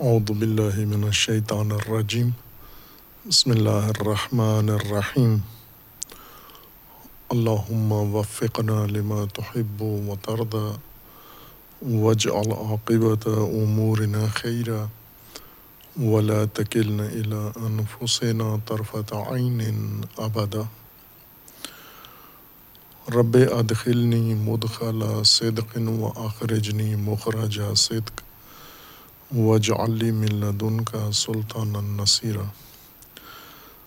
[0.00, 2.28] اعوذ باللہ من الشیطان الرجیم
[3.26, 5.36] بسم اللہ الرحمن الرحیم
[7.28, 10.70] اللہم وفقنا لما تحب و ترضى
[12.04, 14.84] واجعل عاقبت امورنا خیرا
[16.00, 19.60] ولا تکلنا الى انفسنا طرفت عین
[20.18, 20.62] ابدا
[23.14, 28.21] رب ادخلنی مدخل صدق و اخرجنی مخرج صدق.
[29.36, 32.42] وجعلی من لدن کا سلطان النصیرہ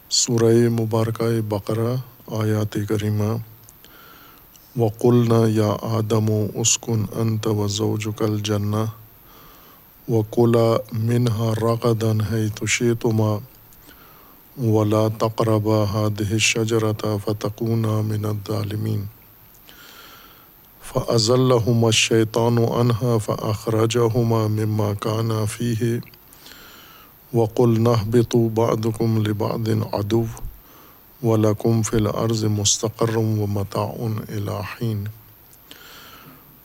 [0.10, 1.96] سورہ مبارکہ بقرہ،
[2.28, 3.38] آیات کریمہ۔
[4.80, 8.86] وقلنا یا آدم و اسکن انت و زوجک الجنہ۔
[10.10, 13.38] وقلا منہا رغدن ہے تشیتما
[14.64, 18.26] ولا تقربا هذه الشجرة فتكونا من
[20.96, 26.02] الظالمين فأزلهما الشيطان عنها فأخرجهما مما كانا فيه
[27.34, 30.26] وقل اهبطوا بعضكم لبعض عدو
[31.24, 35.04] ولكم في الأرض مستقر ومتاع إلى حين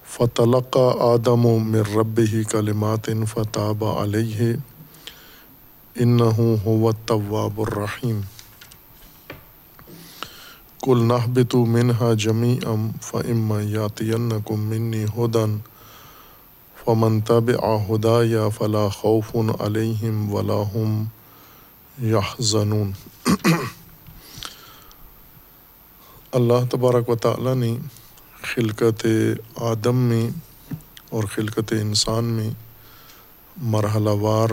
[0.05, 4.60] فتلقى آدم من ربه كلمات فتاب عليه
[6.00, 7.60] إنه هو التواب
[10.86, 15.59] الرحيم کل نحبت منہا جمی ام فعم یاتینکم منی ہدن
[16.84, 21.05] فمن تب آہدا یا فلا خوف علیہم ولاحم
[22.03, 22.92] یحزنون
[26.33, 27.77] اللہ تبارک و تعالیٰ نے
[28.42, 29.06] خلقت
[29.56, 30.31] آدم میں
[31.11, 32.51] اور خلقت انسان میں
[33.56, 34.48] مرحلہ وار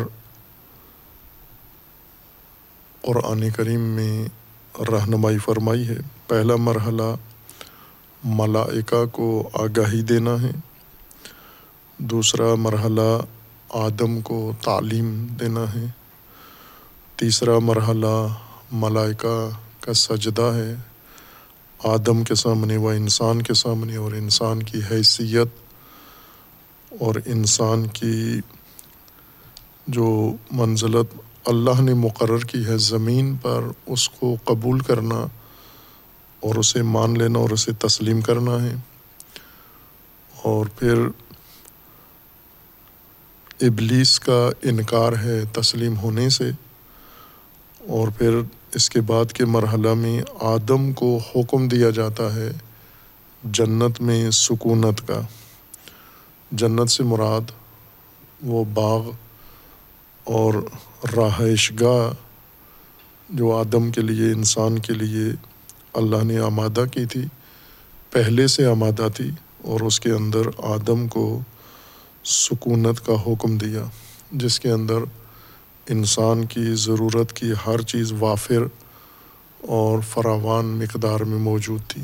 [3.01, 4.27] قرآن کریم میں
[4.81, 7.15] رہنمائی فرمائی ہے۔ پہلا مرحلہ
[8.23, 10.51] ملائکہ کو آگاہی دینا ہے۔
[11.97, 13.19] دوسرا مرحلہ
[13.69, 15.85] آدم کو تعلیم دینا ہے۔
[17.15, 18.27] تیسرا مرحلہ
[18.71, 20.75] ملائکہ کا سجدہ ہے۔
[21.83, 25.47] آدم کے سامنے و انسان کے سامنے اور انسان کی حیثیت
[26.99, 28.39] اور انسان کی
[29.87, 35.25] جو منزلت اللہ نے مقرر کی ہے زمین پر، اس کو قبول کرنا
[36.47, 38.75] اور اسے مان لینا اور اسے تسلیم کرنا ہے۔
[40.41, 41.07] اور پھر
[43.61, 46.51] ابلیس کا انکار ہے تسلیم ہونے سے۔
[47.79, 48.39] اور پھر
[48.73, 52.51] اس کے بعد کے مرحلہ میں آدم کو حکم دیا جاتا ہے
[53.43, 55.21] جنت میں سکونت کا۔
[56.51, 57.51] جنت سے مراد
[58.41, 59.11] وہ باغ
[60.23, 60.53] اور
[61.17, 62.13] رہائش گاہ
[63.29, 65.31] جو آدم کے لیے، انسان کے لیے
[65.97, 67.21] اللہ نے آمادہ کی تھی،
[68.11, 69.29] پہلے سے آمادہ تھی
[69.61, 71.39] اور اس کے اندر آدم کو
[72.25, 73.83] سکونت کا حکم دیا،
[74.31, 74.99] جس کے اندر
[75.89, 78.63] انسان کی ضرورت کی ہر چیز وافر
[79.67, 82.03] اور فراوان مقدار میں موجود تھی۔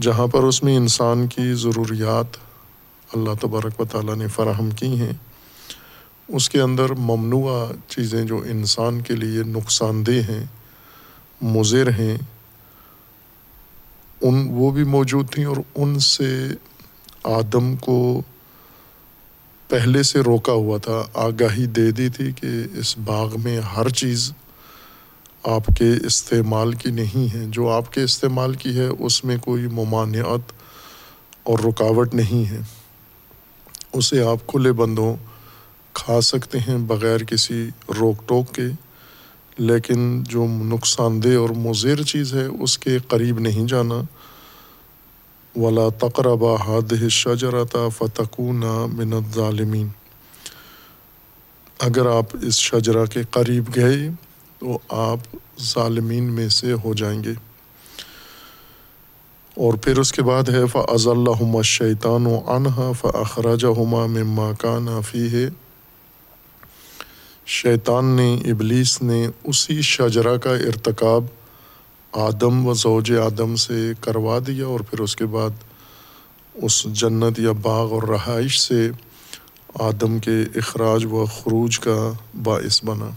[0.00, 2.36] جہاں پر اس میں انسان کی ضروریات
[3.10, 5.12] اللہ تبارک و تعالیٰ نے فراہم کی ہیں،
[6.28, 7.50] اس کے اندر ممنوع
[7.88, 10.44] چیزیں جو انسان کے لیے نقصان دہ ہیں
[11.42, 12.16] مضر ہیں،
[14.20, 16.48] ان وہ بھی موجود تھیں اور ان سے
[17.24, 18.22] آدم کو
[19.68, 24.32] پہلے سے روکا ہوا تھا، آگاہی دے دی تھی کہ اس باغ میں ہر چیز
[25.44, 29.66] آپ کے استعمال کی نہیں ہے۔ جو آپ کے استعمال کی ہے، اس میں کوئی
[29.66, 30.52] ممانعت
[31.42, 32.60] اور رکاوٹ نہیں ہے۔
[33.92, 35.16] اسے آپ کھلے بندوں
[35.92, 37.68] کھا سکتے ہیں بغیر کسی
[38.00, 38.66] روک ٹوک کے۔
[39.60, 44.00] لیکن جو نقصان دہ اور مضر چیز ہے، اس کے قریب نہیں جانا۔
[45.56, 48.60] ولا تقربہ حاد شجرتا فتقون
[48.92, 49.88] من الظالمین
[51.78, 54.08] اگر آپ اس شجرا کے قریب گئے،
[54.58, 55.18] تو آپ
[55.62, 57.32] ظالمین میں سے ہو جائیں گے۔
[59.56, 64.86] اور پھر اس کے بعد ہے فض اللہ شیطان و انہا فخراج ہما مما کان
[65.02, 65.69] فی ہے
[67.52, 71.24] شیطان نے ابلیس نے اسی شجرا کا ارتکاب
[72.12, 75.50] آدم و زوج آدم سے کروا دیا اور پھر اس کے بعد
[76.54, 78.90] اس جنت یا باغ اور رہائش سے
[79.74, 82.12] آدم کے اخراج و خروج کا
[82.42, 83.10] باعث بنا۔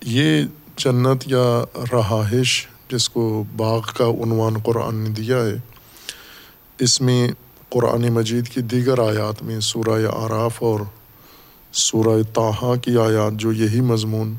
[0.00, 0.44] یہ
[0.76, 5.54] جنت یا رہائش جس کو باغ کا عنوان قرآن نے دیا ہے،
[6.78, 7.28] اس میں
[7.72, 10.80] قرآن مجید کی دیگر آیات میں سورہ آراف اور
[11.72, 14.34] سورہ تاہا کی آیات جو یہی مضمون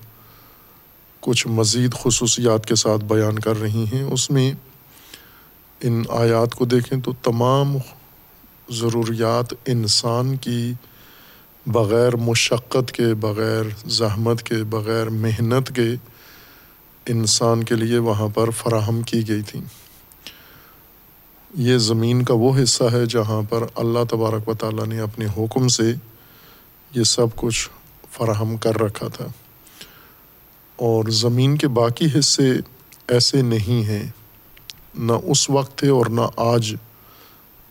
[1.19, 4.51] کچھ مزید خصوصیات کے ساتھ بیان کر رہی ہیں، اس میں
[5.81, 7.77] ان آیات کو دیکھیں تو تمام
[8.69, 10.73] ضروریات انسان کی
[11.65, 15.95] بغیر مشقت کے، بغیر زحمت کے، بغیر محنت کے
[17.05, 19.61] انسان کے لیے وہاں پر فراہم کی گئی تھیں۔
[21.53, 25.67] یہ زمین کا وہ حصہ ہے جہاں پر اللہ تبارک و تعالیٰ نے اپنے حکم
[25.67, 25.93] سے
[26.95, 27.69] یہ سب کچھ
[28.11, 29.25] فراہم کر رکھا تھا۔
[30.75, 32.51] اور زمین کے باقی حصے
[33.07, 34.03] ایسے نہیں ہیں۔
[34.97, 36.75] نہ اس وقت تھے اور نہ آج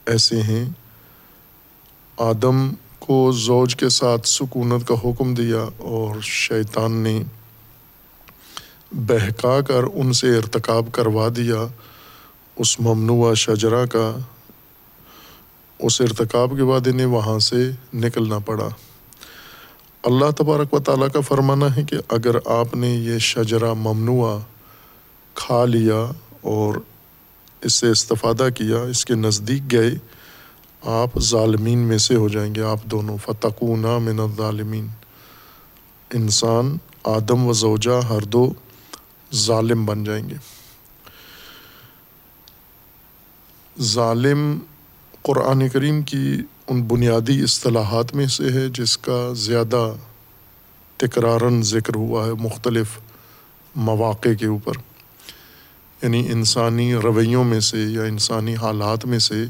[0.07, 0.65] ایسے ہیں۔
[2.17, 7.23] آدم کو زوج کے ساتھ سکونت کا حکم دیا اور شیطان نے
[8.93, 11.67] بہکا کر ان سے ارتکاب کروا دیا۔
[12.57, 14.17] اس ممنوع شجرا کا
[15.79, 18.69] اس ارتکاب کے بعد انہیں وہاں سے نکلنا پڑا۔
[20.03, 24.39] اللہ تبارک و تعالیٰ کا فرمانا ہے کہ اگر آپ نے یہ شجرا ممنوع
[25.35, 26.11] کھا لیا
[26.41, 26.75] اور
[27.61, 29.91] اس سے استفادہ کیا، اس کے نزدیک گئے،
[30.83, 34.87] آپ ظالمین میں سے ہو جائیں گے۔ آپ دونوں فتقون من الظالمین۔
[36.15, 38.53] انسان، آدم و زوجہ ہر دو
[39.35, 40.62] ظالم بن جائیں گے۔
[43.81, 44.59] ظالم
[45.23, 46.37] قرآن کریم کی
[46.69, 49.93] ان بنیادی اصطلاحات میں سے ہے جس کا زیادہ
[50.97, 52.87] تکرارن ذکر ہوا ہے مختلف
[53.77, 54.73] مواقع کے اوپر۔
[56.03, 59.45] یعنی انسانی رویوں میں سے یا انسانی حالات میں سے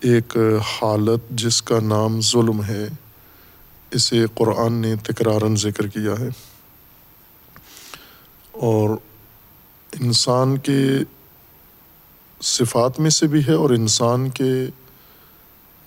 [0.00, 0.36] ایک
[0.82, 2.88] حالت جس کا نام ظلم ہے،
[3.90, 6.28] اسے قرآن نے تکرارن ذکر کیا ہے۔
[8.52, 8.90] اور
[10.00, 10.88] انسان کے
[12.42, 14.66] صفات میں سے بھی ہے اور انسان کے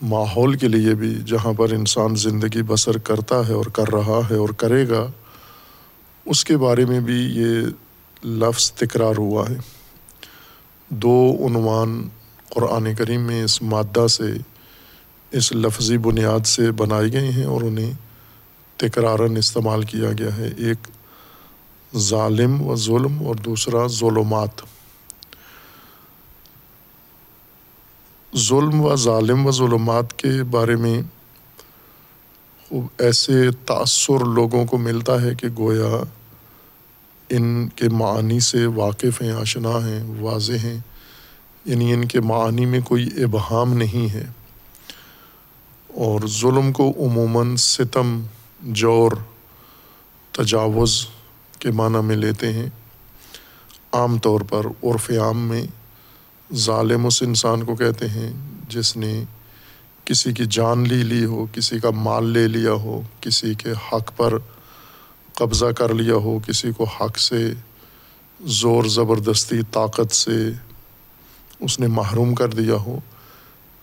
[0.02, 4.36] ماحول کے لیے بھی جہاں پر انسان زندگی بسر کرتا ہے اور کر رہا ہے
[4.36, 5.08] اور کرے گا،
[6.26, 7.62] اس کے بارے میں بھی یہ
[8.28, 9.58] لفظ تکرار ہوا ہے۔
[10.90, 12.10] دو عنوان
[12.50, 14.34] قرآن کریم میں اس مادہ سے،
[15.32, 17.92] اس لفظی بنیاد سے بنائے گئے ہیں اور انہیں
[18.78, 20.88] تکرارن استعمال کیا گیا ہے۔ ایک
[21.98, 24.73] ظالم و ظلم اور دوسرا ظلمات۔
[28.38, 31.02] ظلم و ظالم و ظلمات کے بارے میں
[32.98, 36.04] ایسے تأثر لوگوں کو ملتا ہے کہ گویا
[37.30, 40.80] ان کے معنی سے واقف ہیں، آشنا ہیں، واضح ہیں۔
[41.66, 44.26] یعنی ان کے معنی میں کوئی ابہام نہیں ہے۔
[45.88, 48.22] اور ظلم کو عموماً ستم،
[48.62, 49.12] جور،
[50.32, 51.08] تجاوز
[51.60, 52.70] کے معنی میں لیتے ہیں۔
[53.92, 55.68] عام طور پر عرف عام میں
[56.56, 58.34] ظالم اس انسان کو کہتے ہیں
[58.70, 59.24] جس نے
[60.06, 64.18] کسی کی جان لی لی ہو، کسی کا مال لے لیا ہو، کسی کے حق
[64.18, 64.38] پر
[65.34, 67.54] قبضہ کر لیا ہو، کسی کو حق سے
[68.46, 70.52] زور زبردستی، طاقت سے
[71.60, 73.00] اس نے محروم کر دیا ہو،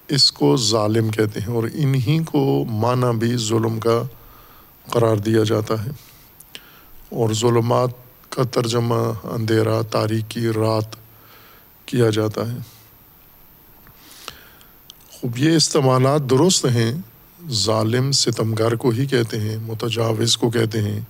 [0.08, 4.02] اس کو ظالم کہتے ہیں اور انہی کو معنی بھی ظلم کا
[4.90, 5.90] قرار دیا جاتا ہے۔
[7.11, 7.90] اور ظلمات
[8.28, 11.00] کا ترجمہ اندھیرا، تاریکی، رات
[11.91, 12.59] کیا جاتا ہے۔
[15.11, 16.93] خوب، یہ استعمالات درست ہیں۔
[17.51, 21.01] ظالم ستمگر کو ہی کہتے ہیں، متجاوز کو کہتے ہیں۔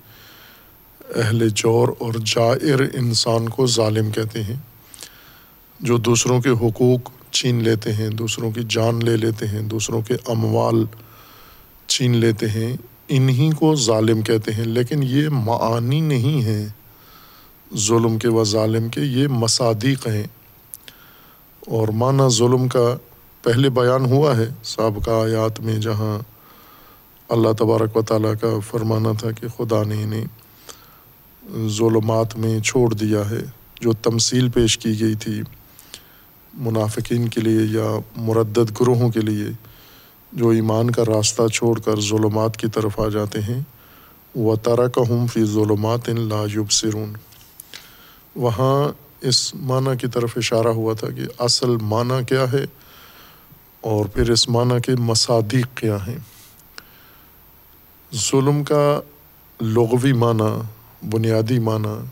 [1.15, 4.55] اہل جور اور جائر انسان کو ظالم کہتے ہیں۔
[5.79, 10.13] جو دوسروں کے حقوق چھین لیتے ہیں، دوسروں کی جان لے لیتے ہیں، دوسروں کے
[10.25, 10.85] اموال
[11.87, 16.67] چھین لیتے ہیں، انہی کو ظالم کہتے ہیں۔ لیکن یہ معانی نہیں ہیں
[17.75, 20.40] ظلم کے و ظالم کے یہ مصادیق ہیں۔
[21.67, 22.97] اور معنی ظلم کا
[23.43, 26.19] پہلے بیان ہوا ہے سابقہ آیات میں، جہاں
[27.29, 30.25] اللہ تبارک و تعالیٰ کا فرمانا تھا کہ خدا نے انہیں
[31.67, 33.41] ظلمات میں چھوڑ دیا ہے،
[33.81, 35.41] جو تمثیل پیش کی گئی تھی
[36.53, 39.49] منافقین کے لیے یا مردد گروہوں کے لیے،
[40.31, 43.59] جو ایمان کا راستہ چھوڑ کر ظلمات کی طرف آ جاتے ہیں۔
[44.35, 47.13] وہ تارا کا ہم فی ظلمات ان لاجب سرون
[48.35, 52.65] وہاں اس معنی کی طرف اشارہ ہوا تھا کہ اصل معنی کیا ہے
[53.81, 56.17] اور پھر اس معنی کے مصادیق کیا ہیں۔
[58.15, 58.99] ظلم کا
[59.61, 60.61] لغوی معنی،
[61.09, 62.05] بنیادی معنی،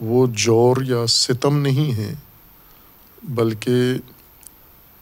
[0.00, 2.14] وہ جور یا ستم نہیں ہے،
[3.22, 3.74] بلکہ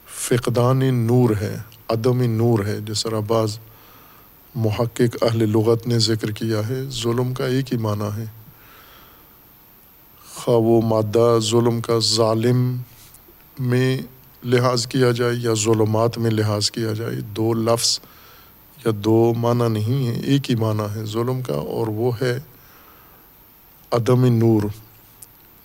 [0.06, 1.56] فقدان نور ہے،
[1.88, 3.58] عدم نور ہے، جس طرح بعض
[4.54, 8.43] محقق اہل لغت نے ذکر کیا ہے۔ ظلم کا ایک ہی معنی ہے۔
[10.44, 12.76] خواہ وہ مادہ ظلم کا ظالم
[13.58, 13.98] میں
[14.44, 18.00] لحاظ کیا جائے یا ظلمات میں لحاظ کیا جائے، دو لفظ
[18.84, 22.38] یا دو معنی نہیں ہیں، ایک ہی معنی ہے ظلم کا اور وہ ہے
[23.90, 24.62] عدم نور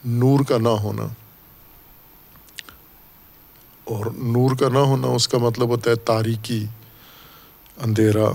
[0.05, 1.03] نور کا نہ ہونا۔
[3.83, 6.65] اور نور کا نہ ہونا، اس کا مطلب ہوتا ہے تاریکی
[7.81, 8.29] اندھیرا۔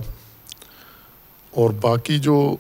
[1.51, 2.57] اور باقی جو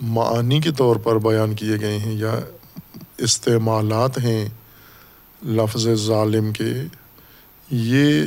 [0.00, 2.40] معانی کے طور پر بیان کیے گئے ہیں یا
[3.20, 4.48] استعمالات ہیں
[5.44, 6.72] لفظ ظالم کے،
[7.70, 8.24] یہ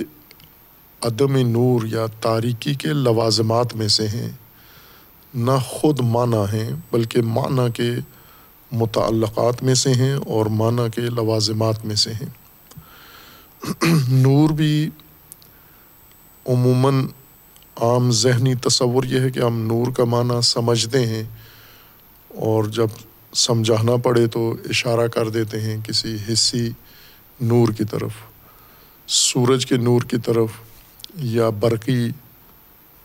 [1.02, 4.30] عدم نور یا تاریکی کے لوازمات میں سے ہیں۔
[5.34, 7.92] نہ خود معنی ہیں، بلکہ معنی کے
[8.72, 12.30] متعلقات میں سے ہیں اور معنی کے لوازمات میں سے ہیں۔
[14.08, 14.90] نور بھی
[16.46, 17.08] عموماً
[17.82, 21.24] عام ذہنی تصور یہ ہے کہ ہم نور کا معنی سمجھتے ہیں
[22.28, 22.88] اور جب
[23.36, 26.70] سمجھانا پڑے تو اشارہ کر دیتے ہیں کسی حصی
[27.42, 28.12] نور کی طرف۔
[29.08, 30.50] سورج کے نور کی طرف
[31.16, 32.10] یا برقی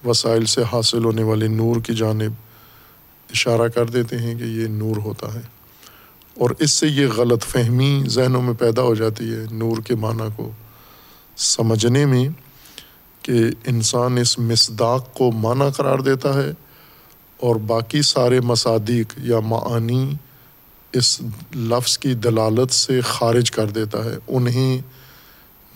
[0.07, 2.33] وسائل سے حاصل ہونے والے نور کی جانب
[3.31, 5.41] اشارہ کر دیتے ہیں کہ یہ نور ہوتا ہے۔
[6.35, 10.29] اور اس سے یہ غلط فہمی ذہنوں میں پیدا ہو جاتی ہے نور کے معنی
[10.37, 10.51] کو
[11.37, 12.29] سمجھنے میں
[13.23, 13.33] کہ
[13.67, 16.51] انسان اس مصداق کو معنی قرار دیتا ہے
[17.41, 20.15] اور باقی سارے مصادیق یا معانی
[20.93, 21.21] اس
[21.57, 24.79] لفظ کی دلالت سے خارج کر دیتا ہے، انہیں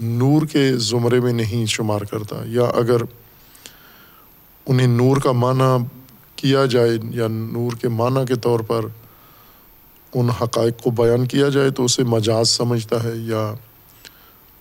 [0.00, 2.97] نور کے زمرے میں نہیں شمار کرتا۔ یا اگر
[4.66, 5.85] انہیں نور کا معنی
[6.37, 8.85] کیا جائے یا نور کے معنی کے طور پر
[10.14, 13.54] ان حقائق کو بیان کیا جائے تو اسے مجاز سمجھتا ہے یا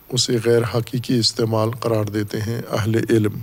[0.10, 3.40] اسے غیر حقیقی استعمال قرار دیتے ہیں اہل علم۔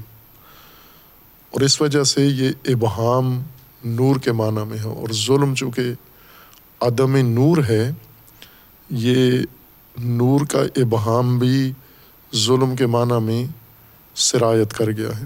[1.50, 3.42] اور اس وجہ سے یہ ابہام
[3.84, 5.82] نور کے معنی میں ہے اور ظلم چونکہ
[6.80, 7.90] عدم نور ہے،
[8.90, 9.32] یہ
[9.98, 11.72] نور کا ابہام بھی
[12.34, 13.46] ظلم کے معنی میں
[14.14, 15.24] سرایت کر گیا ہے۔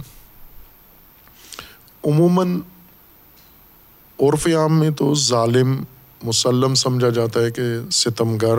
[2.04, 2.60] عموماً
[4.20, 5.84] عرف عام میں تو ظالم
[6.22, 8.58] مسلم سمجھا جاتا ہے کہ ستم گر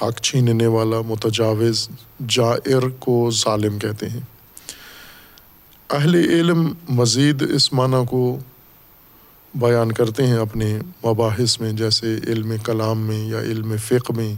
[0.00, 1.88] حق چھیننے والا، متجاوز،
[2.28, 4.20] جائر کو ظالم کہتے ہیں۔
[5.92, 8.38] اہل علم مزید اس معنی کو
[9.54, 14.34] بیان کرتے ہیں اپنے مباحث میں، جیسے علم کلام میں یا علم فقہ میں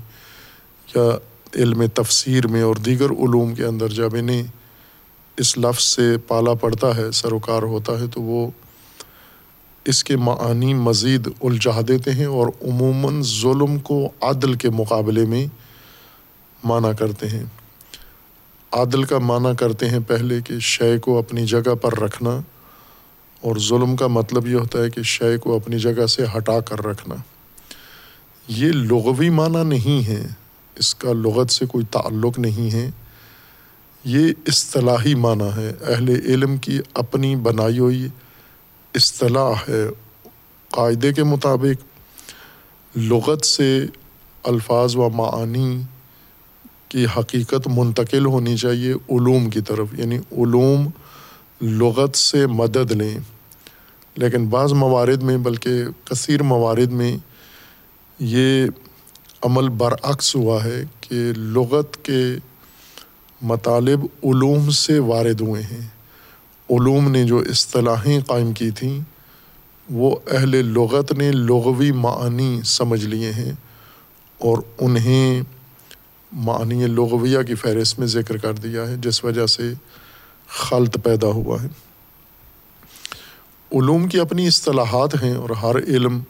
[0.94, 1.10] یا
[1.56, 4.42] علم تفسیر میں اور دیگر علوم کے اندر جب انہیں
[5.36, 8.50] اس لفظ سے پالا پڑتا ہے، سروکار ہوتا ہے، تو وہ
[9.84, 15.46] اس کے معانی مزید الجھا دیتے ہیں اور عموماً ظلم کو عدل کے مقابلے میں
[16.64, 17.44] معنی کرتے ہیں۔
[18.74, 22.30] عادل کا معنی کرتے ہیں پہلے کہ شے کو اپنی جگہ پر رکھنا
[23.40, 26.84] اور ظلم کا مطلب یہ ہوتا ہے کہ شے کو اپنی جگہ سے ہٹا کر
[26.84, 27.14] رکھنا۔
[28.48, 30.26] یہ لغوی معنی نہیں ہے،
[30.76, 32.90] اس کا لغت سے کوئی تعلق نہیں ہے۔
[34.04, 38.08] یہ اصطلاحی معنی ہے، اہل علم کی اپنی بنائی ہوئی
[38.94, 39.84] اصطلاح ہے
[40.68, 41.84] قاعدے کے مطابق۔
[42.96, 43.86] لغت سے
[44.42, 45.82] الفاظ و معانی
[46.94, 50.88] کی حقیقت منتقل ہونی چاہیے علوم کی طرف یعنی علوم
[51.60, 53.18] لغت سے مدد لیں۔
[54.14, 57.16] لیکن بعض موارد میں، بلکہ کثیر موارد میں،
[58.18, 58.66] یہ
[59.42, 62.24] عمل برعکس ہوا ہے کہ لغت کے
[63.42, 65.88] مطالب علوم سے وارد ہوئے ہیں۔
[66.70, 69.00] علوم نے جو اصطلاحیں قائم کی تھیں،
[69.90, 73.52] وہ اہل لغت نے لغوی معنی سمجھ لیے ہیں
[74.38, 75.53] اور انہیں
[76.34, 79.72] معنی لغویہ کی فہرست میں ذکر کر دیا ہے، جس وجہ سے
[80.48, 81.68] خلط پیدا ہوا ہے۔
[83.78, 86.20] علوم کی اپنی اصطلاحات ہیں اور ہر علم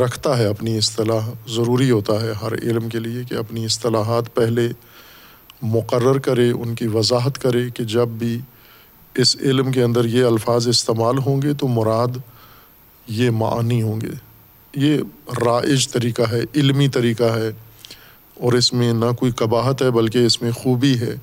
[0.00, 4.68] رکھتا ہے اپنی اصطلاح، ضروری ہوتا ہے ہر علم کے لیے کہ اپنی اصطلاحات پہلے
[5.62, 8.40] مقرر کرے، ان کی وضاحت کرے کہ جب بھی
[9.14, 12.18] اس علم کے اندر یہ الفاظ استعمال ہوں گے تو مراد
[13.06, 14.12] یہ معنی ہوں گے۔
[14.74, 14.98] یہ
[15.46, 17.50] رائج طریقہ ہے، علمی طریقہ ہے۔
[18.38, 21.14] اور اس میں نہ کوئی قباحت ہے بلکہ اس میں خوبی ہے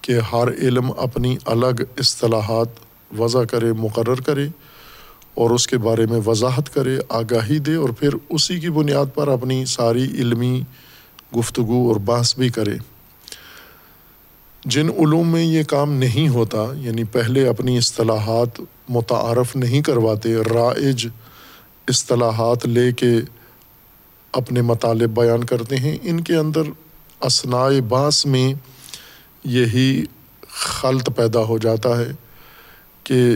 [0.00, 2.68] کہ ہر علم اپنی الگ اصطلاحات
[3.18, 4.46] وضع کرے، مقرر کرے
[5.34, 9.28] اور اس کے بارے میں وضاحت کرے، آگاہی دے اور پھر اسی کی بنیاد پر
[9.28, 10.62] اپنی ساری علمی
[11.36, 12.76] گفتگو اور بحث بھی کرے۔
[14.64, 21.06] جن علوم میں یہ کام نہیں ہوتا یعنی پہلے اپنی اصطلاحات متعارف نہیں کرواتے، رائج
[21.88, 23.12] اصطلاحات لے کے
[24.36, 26.62] اپنے مطالب بیان کرتے ہیں۔ ان کے اندر
[27.20, 28.54] اسنائے باس میں
[29.44, 30.04] یہی
[30.48, 32.10] خلط پیدا ہو جاتا ہے
[33.04, 33.30] کہ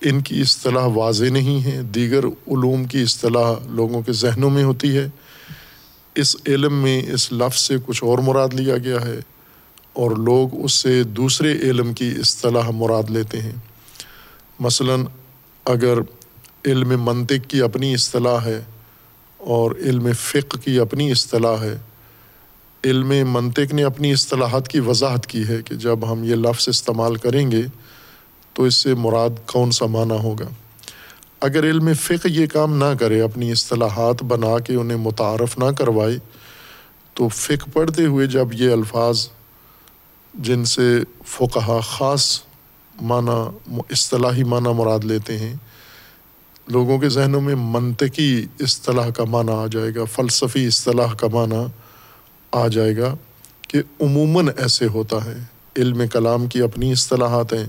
[0.00, 4.96] ان کی اصطلاح واضح نہیں ہے، دیگر علوم کی اصطلاح لوگوں کے ذہنوں میں ہوتی
[4.96, 5.08] ہے۔
[6.14, 9.20] اس علم میں اس لفظ سے کچھ اور مراد لیا گیا ہے
[9.92, 13.52] اور لوگ اس سے دوسرے علم کی اصطلاح مراد لیتے ہیں۔
[14.60, 15.04] مثلاً
[15.64, 15.98] اگر
[16.64, 18.60] علم منطق کی اپنی اصطلاح ہے
[19.38, 21.76] اور علم فقہ کی اپنی اصطلاح ہے۔
[22.84, 27.16] علم منطق نے اپنی اصطلاحات کی وضاحت کی ہے کہ جب ہم یہ لفظ استعمال
[27.16, 27.62] کریں گے
[28.54, 30.48] تو اس سے مراد کون سا معنی ہوگا۔
[31.40, 36.18] اگر علم فقہ یہ کام نہ کرے، اپنی اصطلاحات بنا کے انہیں متعارف نہ کروائے،
[37.14, 39.28] تو فقہ پڑھتے ہوئے جب یہ الفاظ
[40.34, 42.40] جن سے فقہ خاص
[43.02, 45.54] معنی، اصطلاحی معنی مراد لیتے ہیں
[46.68, 51.64] لوگوں کے ذہنوں میں منطقی اصطلاح کا معنی آ جائے گا، فلسفی اصطلاح کا معنی
[52.52, 53.14] آ جائے گا
[53.68, 55.38] کہ عموماً ایسے ہوتا ہے۔
[55.76, 57.66] علم کلام کی اپنی اصطلاحات ہیں،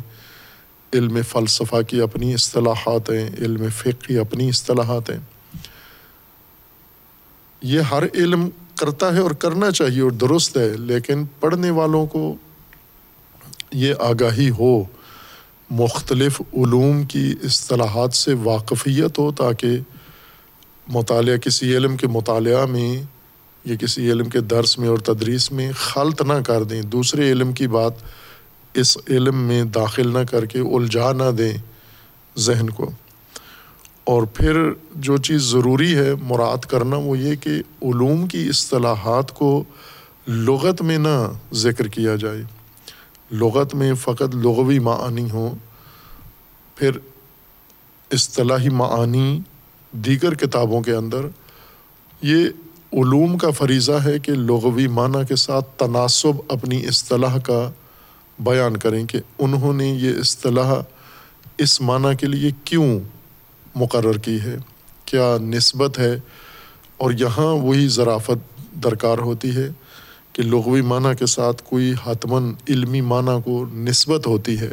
[0.93, 5.19] علم فلسفہ کی اپنی اصطلاحات ہیں، علم فقہ کی اپنی اصطلاحات ہیں۔
[7.61, 12.35] یہ ہر علم کرتا ہے اور کرنا چاہیے اور درست ہے، لیکن پڑھنے والوں کو
[13.71, 14.83] یہ آگاہی ہو
[15.69, 19.67] مختلف علوم کی اصطلاحات سے واقفیت ہو تاکہ
[20.87, 23.03] مطالعہ کسی علم کے مطالعہ میں
[23.65, 27.53] یا کسی علم کے درس میں اور تدریس میں خلط نہ کر دیں۔ دوسرے علم
[27.53, 27.93] کی بات
[28.73, 31.57] اس علم میں داخل نہ کر کے الجھا نہ دیں
[32.37, 32.91] ذہن کو۔
[34.03, 37.49] اور پھر جو چیز ضروری ہے مراد کرنا وہ یہ کہ
[37.81, 39.63] علوم کی اصطلاحات کو
[40.27, 42.41] لغت میں نہ ذکر کیا جائے۔
[43.31, 45.55] لغت میں فقط لغوی معانی ہوں،
[46.77, 46.97] پھر
[48.11, 49.39] اصطلاحی معانی
[49.93, 51.25] دیگر کتابوں کے اندر،
[52.21, 52.47] یہ
[52.93, 57.69] علوم کا فریضہ ہے کہ لغوی معنی کے ساتھ تناسب اپنی اصطلاح کا
[58.39, 60.73] بیان کریں کہ انہوں نے یہ اصطلاح
[61.57, 62.99] اس معنی کے لیے کیوں
[63.75, 64.55] مقرر کی ہے،
[65.05, 66.15] کیا نسبت ہے،
[66.97, 69.67] اور یہاں وہی ذرافت درکار ہوتی ہے۔
[70.39, 74.69] کہ لغوی معنی کے ساتھ کوئی حتماً علمی معنی کو نسبت ہوتی ہے،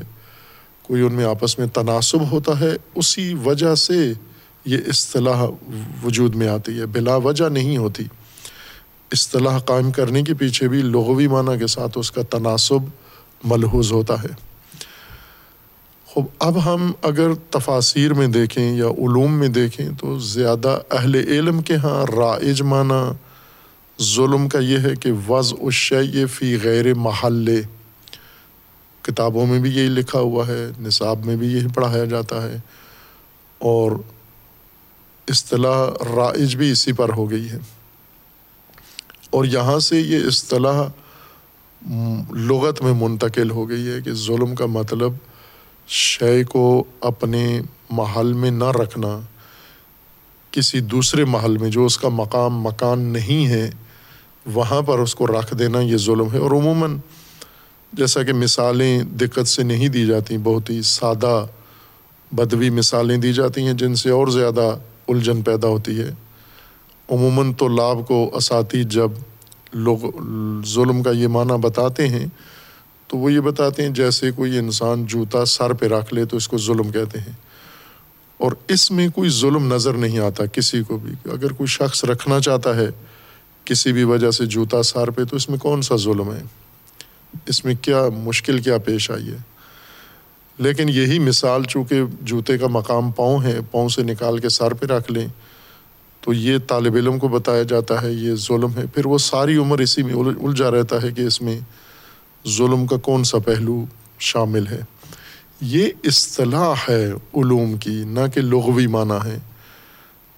[0.82, 4.12] کوئی ان میں آپس میں تناسب ہوتا ہے، اسی وجہ سے
[4.64, 5.44] یہ اصطلاح
[6.04, 8.04] وجود میں آتی ہے، بلا وجہ نہیں ہوتی۔
[9.12, 12.78] اصطلاح قائم کرنے کے پیچھے بھی لغوی معنی کے ساتھ اس کا تناسب
[13.44, 14.34] ملحوظ ہوتا ہے۔
[16.06, 21.62] خوب اب ہم اگر تفاصیر میں دیکھیں یا علوم میں دیکھیں تو زیادہ اہل علم
[21.62, 23.25] کے ہاں رائج معنی
[24.02, 27.62] ظلم کا یہ ہے کہ وضع الشیء فی غیر محل۔
[29.02, 32.56] کتابوں میں بھی یہی لکھا ہوا ہے، نصاب میں بھی یہی پڑھایا جاتا ہے۔
[33.58, 33.92] اور
[35.28, 37.58] اصطلاح رائج بھی اسی پر ہو گئی ہے۔
[39.30, 40.82] اور یہاں سے یہ اصطلاح
[42.32, 45.12] لغت میں منتقل ہو گئی ہے کہ ظلم کا مطلب
[45.88, 49.20] شے کو اپنے محل میں نہ رکھنا،
[50.50, 53.70] کسی دوسرے محل میں جو اس کا مقام مکان نہیں ہے
[54.54, 56.96] وہاں پر اس کو رکھ دینا یہ ظلم ہے اور عموماً
[57.92, 61.46] جیسا کہ مثالیں دقت سے نہیں دی جاتی، بہت ہی سادہ
[62.32, 64.76] بدوی مثالیں دی جاتی ہیں جن سے اور زیادہ
[65.08, 66.10] الجھن پیدا ہوتی ہے۔
[67.10, 69.10] عموماً تو لاب کو اساتید جب
[69.72, 69.98] لوگ
[70.66, 72.26] ظلم کا یہ معنی بتاتے ہیں،
[73.06, 76.48] تو وہ یہ بتاتے ہیں جیسے کوئی انسان جوتا سر پہ رکھ لے تو اس
[76.48, 77.32] کو ظلم کہتے ہیں۔
[78.38, 82.40] اور اس میں کوئی ظلم نظر نہیں آتا کسی کو بھی۔ اگر کوئی شخص رکھنا
[82.40, 82.86] چاہتا ہے
[83.66, 86.42] کسی بھی وجہ سے جوتا سر پہ، تو اس میں کون سا ظلم ہے؟
[87.46, 89.36] اس میں کیا مشکل، کیا پیش آئی ہے؟
[90.58, 94.86] لیکن یہی مثال، چونکہ جوتے کا مقام پاؤں ہے، پاؤں سے نکال کے سر پہ
[94.86, 95.28] رکھ لیں،
[96.20, 99.78] تو یہ طالب علم کو بتایا جاتا ہے، یہ ظلم ہے۔ پھر وہ ساری عمر
[99.78, 101.60] اسی میں الجھا رہتا ہے کہ اس میں
[102.48, 103.84] ظلم کا کون سا پہلو
[104.18, 104.80] شامل ہے۔
[105.60, 109.38] یہ اصطلاح ہے علوم کی، نہ کہ لغوی معنی ہے۔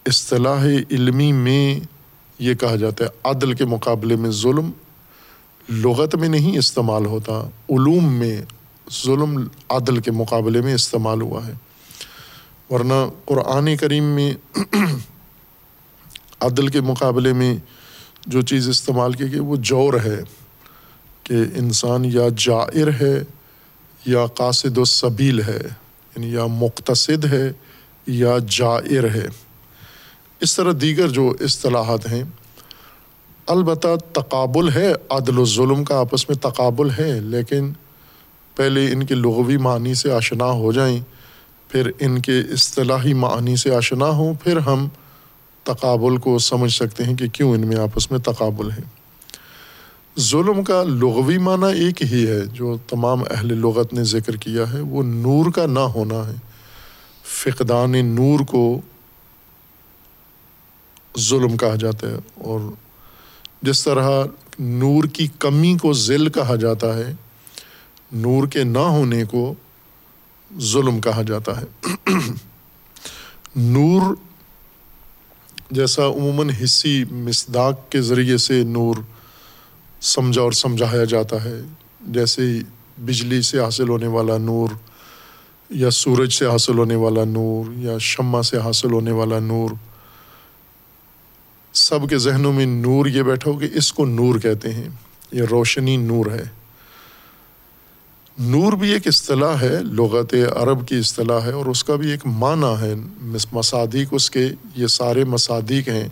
[0.06, 1.97] اصطلاح علمی میں
[2.38, 4.70] یہ کہا جاتا ہے، عدل کے مقابلے میں ظلم
[5.68, 8.42] لغت میں نہیں استعمال ہوتا، علوم میں
[9.04, 11.52] ظلم عدل کے مقابلے میں استعمال ہوا ہے۔
[12.70, 14.34] ورنہ قرآن کریم میں
[16.40, 17.56] عدل کے مقابلے میں
[18.26, 20.20] جو چیز استعمال کی گئی، وہ جور ہے
[21.22, 23.24] کہ انسان یا جائر ہے
[24.06, 25.60] یا قاصد و صبیل ہے
[26.16, 27.52] یعنی یا مقتصد ہے
[28.06, 29.26] یا جائر ہے۔
[30.40, 32.24] اس طرح دیگر جو اصطلاحات ہیں،
[33.46, 37.72] البتہ تقابل ہے، عدل و ظلم کا آپس میں تقابل ہے، لیکن
[38.56, 41.00] پہلے ان کے لغوی معنی سے آشنا ہو جائیں،
[41.68, 44.88] پھر ان کے اصطلاحی معنی سے آشنا ہوں، پھر ہم
[45.62, 48.82] تقابل کو سمجھ سکتے ہیں کہ کیوں ان میں آپس میں تقابل ہے۔
[50.18, 54.80] ظلم کا لغوی معنی ایک ہی ہے، جو تمام اہل لغت نے ذکر کیا ہے،
[54.80, 56.34] وہ نور کا نہ ہونا ہے۔
[57.24, 58.80] فقدان نور کو
[61.18, 62.60] ظلم کہا جاتا ہے اور
[63.62, 64.24] جس طرح
[64.58, 67.12] نور کی کمی کو ذل کہا جاتا ہے،
[68.12, 69.54] نور کے نہ ہونے کو
[70.58, 71.66] ظلم کہا جاتا ہے۔
[73.56, 74.14] نور
[75.70, 78.96] جیسا عموماً حصی مصداق کے ذریعے سے نور
[80.00, 81.60] سمجھا اور سمجھایا جاتا ہے،
[82.00, 82.58] جیسے
[82.98, 84.68] بجلی سے حاصل ہونے والا نور
[85.70, 89.70] یا سورج سے حاصل ہونے والا نور یا شمع سے حاصل ہونے والا نور۔
[91.78, 94.88] سب کے ذہنوں میں نور یہ بیٹھا ہو کہ اس کو نور کہتے ہیں۔
[95.32, 96.42] یہ روشنی نور ہے۔
[98.38, 102.26] نور بھی ایک اصطلاح ہے، لغت عرب کی اصطلاح ہے اور اس کا بھی ایک
[102.26, 102.94] معنی ہے۔
[103.52, 106.08] مصادیق اس کے، یہ سارے مصادیق ہیں۔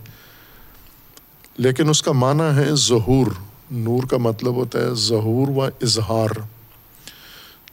[1.56, 3.26] لیکن اس کا معنی ہے ظہور۔
[3.70, 6.38] نور کا مطلب ہوتا ہے ظہور و اظہار۔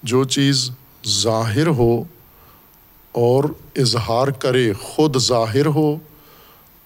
[0.03, 0.71] جو چیز
[1.07, 2.03] ظاہر ہو
[3.11, 3.43] اور
[3.75, 5.97] اظہار کرے، خود ظاہر ہو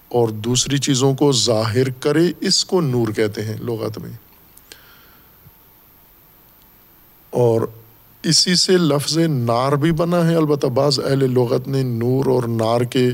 [0.09, 4.11] اور دوسری چیزوں کو ظاہر کرے، اس کو نور کہتے ہیں لغت میں۔
[7.29, 7.61] اور
[8.23, 12.81] اسی سے لفظ نار بھی بنا ہے۔ البتہ بعض اہل لغت نے نور اور نار
[12.81, 13.09] کے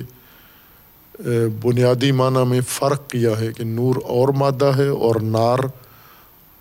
[1.62, 5.60] بنیادی معنی میں فرق کیا ہے کہ نور اور مادہ ہے اور نار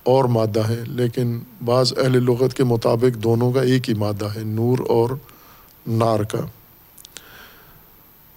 [0.02, 4.40] اور مادہ ہے۔ لیکن بعض اہل لغت کے مطابق دونوں کا ایک ہی مادہ ہے،
[4.44, 5.08] نور اور
[5.86, 6.38] نار کا۔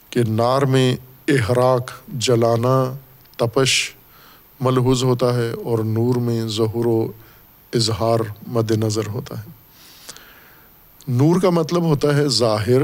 [0.09, 0.95] کہ نار میں
[1.27, 2.93] احراق، جلانا،
[3.37, 3.91] تپش
[4.59, 7.11] ملحوظ ہوتا ہے اور نور میں ظہور و
[7.73, 9.43] اظہار مد نظر ہوتا ہے۔
[11.07, 12.81] نور کا مطلب ہوتا ہے ظاہر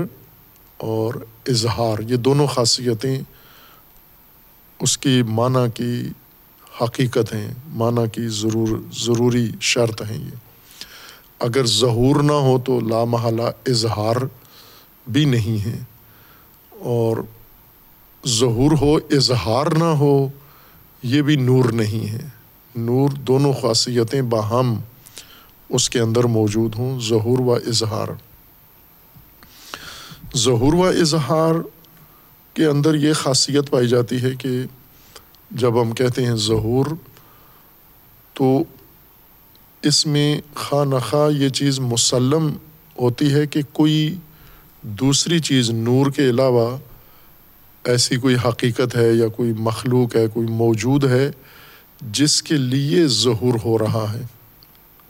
[0.78, 1.14] اور
[1.48, 3.22] اظہار۔ یہ دونوں خاصیتیں
[4.80, 6.10] اس کی معنی کی
[6.82, 10.36] حقیقت ہیں، معنی کی ضرور، ضروری شرط ہیں یہ۔
[11.40, 14.16] اگر ظہور نہ ہو تو لامحلہ اظہار
[15.08, 15.80] بھی نہیں ہے
[16.80, 17.18] اور
[18.28, 20.28] ظہور ہو، اظہار نہ ہو،
[21.04, 22.28] یہ بھی نور نہیں ہے۔
[22.76, 24.80] نور دونوں خاصیتیں باہم
[25.70, 28.08] اس کے اندر موجود ہوں، ظہور و اظہار۔
[30.38, 31.56] ظہور و اظہار
[32.54, 34.64] کے اندر یہ خاصیت پائی جاتی ہے کہ
[35.52, 36.86] جب ہم کہتے ہیں ظہور،
[38.34, 38.64] تو
[39.82, 42.54] اس میں خواہ نخواہ یہ چیز مسلم
[43.02, 44.16] ہوتی ہے کہ کوئی
[44.82, 46.78] دوسری چیز نور کے علاوہ
[47.84, 51.32] ایسی کوئی حقیقت ہے یا کوئی مخلوق ہے، کوئی موجود ہے
[52.02, 54.22] جس کے لیے ظہور ہو رہا ہے۔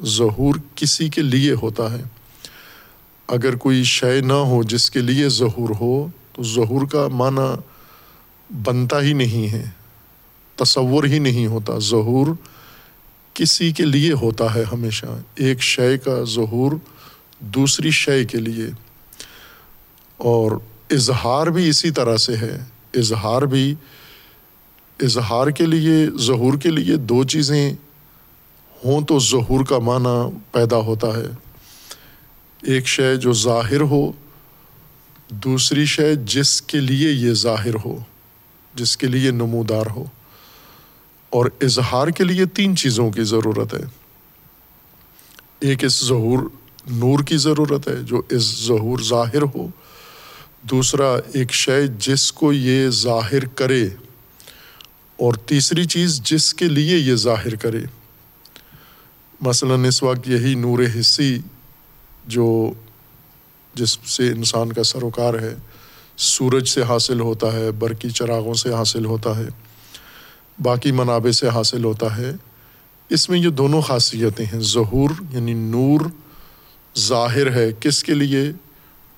[0.05, 2.03] ظہور کسی کے لیے ہوتا ہے۔
[3.27, 7.59] اگر کوئی شے نہ ہو جس کے لیے ظہور ہو، تو ظہور کا معنی
[8.63, 9.65] بنتا ہی نہیں ہے،
[10.55, 12.27] تصور ہی نہیں ہوتا۔ ظہور
[13.33, 15.05] کسی کے لیے ہوتا ہے ہمیشہ۔
[15.35, 16.71] ایک شے کا ظہور
[17.39, 18.65] دوسری شے کے لیے۔
[20.17, 20.51] اور
[20.91, 23.75] اظہار بھی اسی طرح سے ہے۔ اظہار بھی
[24.99, 27.73] اظہار کے لیے، ظہور کے لیے دو چیزیں
[28.85, 31.25] ہوں تو ظہور کا معنی پیدا ہوتا ہے۔
[32.61, 34.11] ایک شے جو ظاہر ہو،
[35.29, 37.97] دوسری شے جس کے لیے یہ ظاہر ہو،
[38.75, 40.03] جس کے لیے نمودار ہو۔
[41.29, 43.83] اور اظہار کے لیے تین چیزوں کی ضرورت ہے۔
[45.59, 46.39] ایک اس ظہور
[46.91, 49.67] نور کی ضرورت ہے، جو اس ظہور ظاہر ہو
[50.61, 53.89] دوسرا، ایک شے جس کو یہ ظاہر کرے،
[55.17, 57.81] اور تیسری چیز جس کے لیے یہ ظاہر کرے۔
[59.41, 61.39] مثلاً اس وقت یہی نور حصی
[62.27, 62.73] جو،
[63.73, 65.55] جس سے انسان کا سروکار ہے،
[66.17, 69.47] سورج سے حاصل ہوتا ہے برقی چراغوں سے حاصل ہوتا ہے،
[70.59, 72.31] باقی منابع سے حاصل ہوتا ہے۔
[73.09, 75.99] اس میں یہ دونوں خاصیتیں ہیں۔ ظہور یعنی نور
[76.97, 78.51] ظاہر ہے، کس کے لیے؟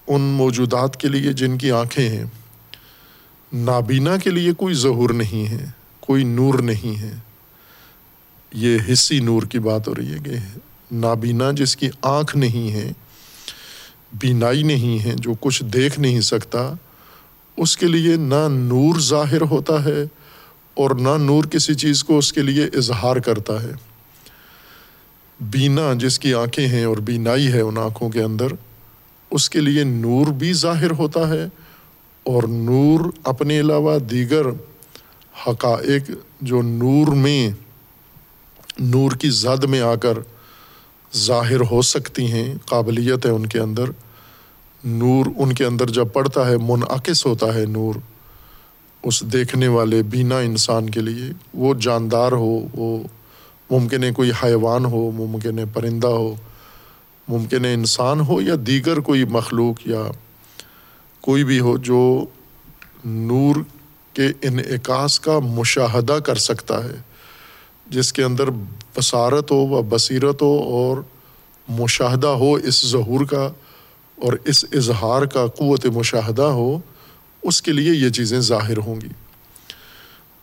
[0.08, 2.26] ان موجودات کے لیے جن کی آنکھیں ہیں،
[3.54, 5.66] نابینا کے لیے کوئی ظہور نہیں ہے،
[6.00, 7.14] کوئی نور نہیں ہے۔
[8.52, 10.58] یہ حصی نور کی بات ہو رہی ہے کہ
[10.92, 12.92] نابینا جس کی آنکھ نہیں ہے،
[14.14, 16.74] بینائی نہیں ہے، جو کچھ دیکھ نہیں سکتا،
[17.58, 20.04] اس کے لیے نہ نور ظاہر ہوتا ہے
[20.74, 23.72] اور نہ نور کسی چیز کو اس کے لیے اظہار کرتا ہے۔
[25.40, 28.48] بینا جس کی آنکھیں ہیں اور بینائی ہے ان آنکھوں کے اندر
[29.34, 31.46] اس کے لیے نور بھی ظاہر ہوتا ہے
[32.24, 34.46] اور نور اپنے علاوہ دیگر
[35.48, 37.50] حقائق جو نور میں،
[38.80, 40.18] نور کی زد میں آ کر
[41.16, 43.84] ظاہر ہو سکتی ہیں، قابلیت ہے ان کے اندر۔
[44.84, 47.96] نور ان کے اندر جب پڑتا ہے منعقص ہوتا ہے نور۔
[49.04, 53.04] اس دیکھنے والے بینا انسان کے لیے وہ جاندار ہو، وہ
[53.72, 56.36] ممکن ہے کوئی حیوان ہو، ممکن ہے پرندہ ہو۔
[57.28, 60.04] ممکن ہے انسان ہو یا دیگر کوئی مخلوق یا
[61.22, 62.26] کوئی بھی ہو جو
[63.06, 63.56] نور
[64.14, 66.96] کے انعکاس کا مشاہدہ کر سکتا ہے،
[67.88, 68.50] جس کے اندر
[68.96, 70.98] بصارت ہو و بصیرت ہو اور
[71.70, 73.52] مشاہدہ ہو، اس ظہور کا
[74.16, 76.80] اور اس اظہار کا قوت مشاہدہ ہو،
[77.44, 79.08] اس کے لیے یہ چیزیں ظاہر ہوں گی۔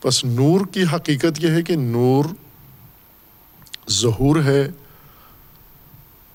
[0.05, 2.25] بس نور کی حقیقت یہ ہے کہ نور
[3.91, 4.69] ظہور ہے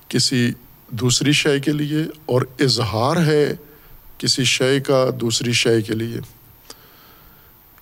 [0.09, 0.53] کسی
[0.90, 3.53] دوسری شے کے لیے اور اظہار ہے
[4.19, 6.21] کسی شے کا دوسری شے کے لیے۔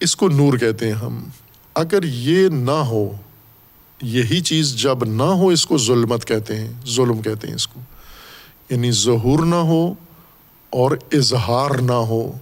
[0.00, 1.24] اس کو نور کہتے ہیں ہم۔
[1.74, 3.16] اگر یہ نہ ہو،
[4.02, 7.80] یہی چیز جب نہ ہو، اس کو ظلمت کہتے ہیں، ظلم کہتے ہیں اس کو۔
[8.70, 9.94] یعنی ظہور نہ ہو
[10.70, 12.38] اور اظہار نہ ہو۔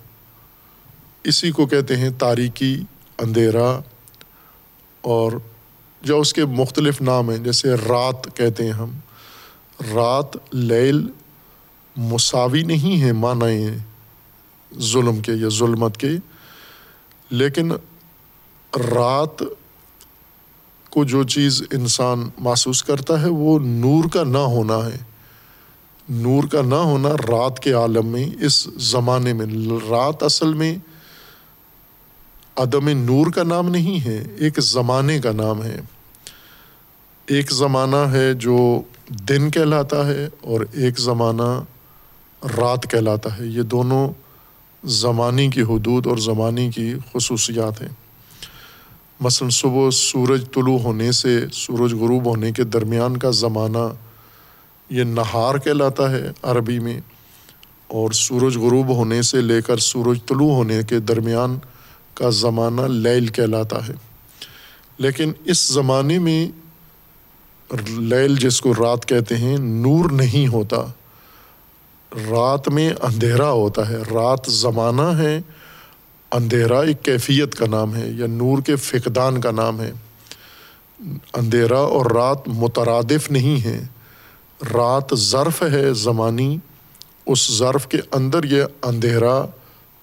[1.25, 2.83] اسی کو کہتے ہیں تاریکی
[3.19, 3.81] اندھیرا۔
[5.01, 5.33] اور
[6.03, 8.99] جو اس کے مختلف نام ہیں، جیسے رات کہتے ہیں ہم۔
[9.95, 11.07] رات، لیل
[11.97, 13.69] مساوی نہیں ہے معنی
[14.79, 16.11] ظلم کے یا ظلمت کے۔
[17.31, 17.73] لیکن
[18.77, 19.43] رات
[20.91, 24.99] کو جو چیز انسان محسوس کرتا ہے، وہ نور کا نہ ہونا ہے۔
[26.09, 29.47] نور کا نہ ہونا رات کے عالم میں، اس زمانے میں۔
[29.91, 30.77] رات اصل میں
[32.57, 35.81] عدم نور کا نام نہیں ہے، ایک زمانے کا نام ہے۔
[37.27, 38.81] ایک زمانہ ہے جو
[39.13, 41.63] دن کہلاتا ہے اور ایک زمانہ
[42.57, 44.09] رات کہلاتا ہے۔ یہ دونوں
[44.85, 47.89] زمانی کی حدود اور زمانی کی خصوصیات ہیں۔
[49.21, 53.89] مثلاً صبح سورج طلوع ہونے سے سورج غروب ہونے کے درمیان کا زمانہ
[54.91, 57.01] یہ نہار کہلاتا ہے عربی میں،
[57.87, 61.59] اور سورج غروب ہونے سے لے کر سورج طلوع ہونے کے درمیان
[62.15, 63.95] کا زمانہ لیل کہلاتا ہے۔
[64.99, 66.62] لیکن اس زمانے میں
[67.89, 70.77] لیل جس کو رات کہتے ہیں، نور نہیں ہوتا۔
[72.31, 75.41] رات میں اندھیرا ہوتا ہے۔ رات زمانہ ہے،
[76.33, 79.93] اندھیرا ایک کیفیت کا نام ہے یا نور کے فقدان کا نام ہے۔
[81.35, 83.87] اندھیرا اور رات مترادف نہیں ہے
[84.75, 86.59] رات ظرف ہے زمانی،
[87.27, 89.45] اس ظرف کے اندر یہ اندھیرا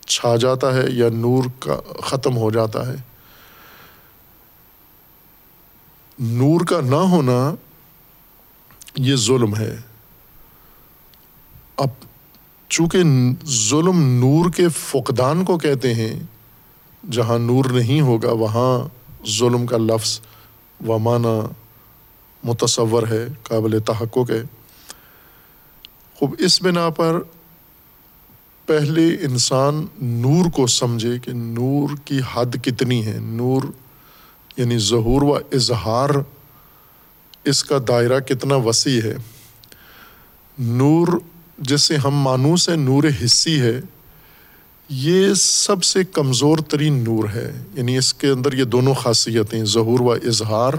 [0.07, 3.08] چھا جاتا ہے یا نور کا ختم ہو جاتا ہے۔
[6.19, 7.55] نور کا نہ ہونا
[8.95, 9.77] یہ ظلم ہے۔
[11.77, 11.87] اب
[12.69, 12.99] چونکہ
[13.45, 16.19] ظلم نور کے فقدان کو کہتے ہیں،
[17.11, 18.87] جہاں نور نہیں ہوگا، وہاں
[19.27, 20.19] ظلم کا لفظ
[20.87, 21.47] و معنی
[22.43, 24.43] متصور ہے، قابل تحقق ہے۔
[26.15, 27.19] خوب، اس بنا پر
[28.65, 33.63] پہلے انسان نور کو سمجھے کہ نور کی حد کتنی ہے، نور
[34.59, 36.09] یعنی ظہور و اظہار،
[37.45, 39.15] اس کا دائرہ کتنا وسیع ہے۔
[40.59, 41.07] نور
[41.57, 43.81] جسے ہم مانوس ہیں نور حصی ہے،
[44.89, 49.99] یہ سب سے کمزور ترین نور ہے۔ یعنی اس کے اندر یہ دونوں خاصیتیں، ظہور
[49.99, 50.73] و اظہار،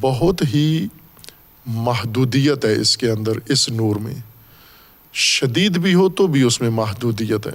[0.00, 0.86] بہت ہی
[1.66, 4.14] محدودیت ہے اس کے اندر، اس نور میں۔
[5.12, 7.52] شدید بھی ہو تو بھی اس میں محدودیت ہے۔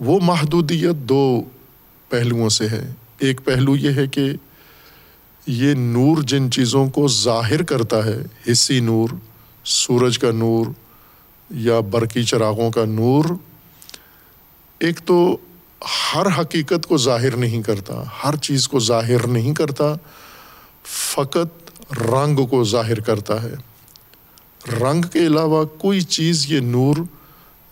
[0.00, 1.42] وہ محدودیت دو
[2.08, 4.32] پہلوؤں سے ہے۔ ایک پہلو یہ ہے کہ
[5.46, 9.08] یہ نور جن چیزوں کو ظاہر کرتا ہے، حصی نور،
[9.64, 10.66] سورج کا نور
[11.50, 13.24] یا برقی چراغوں کا نور،
[14.78, 15.36] ایک تو
[16.14, 19.94] ہر حقیقت کو ظاہر نہیں کرتا، ہر چیز کو ظاہر نہیں کرتا،
[20.84, 23.54] فقط رنگ کو ظاہر کرتا ہے۔
[24.80, 26.96] رنگ کے علاوہ کوئی چیز یہ نور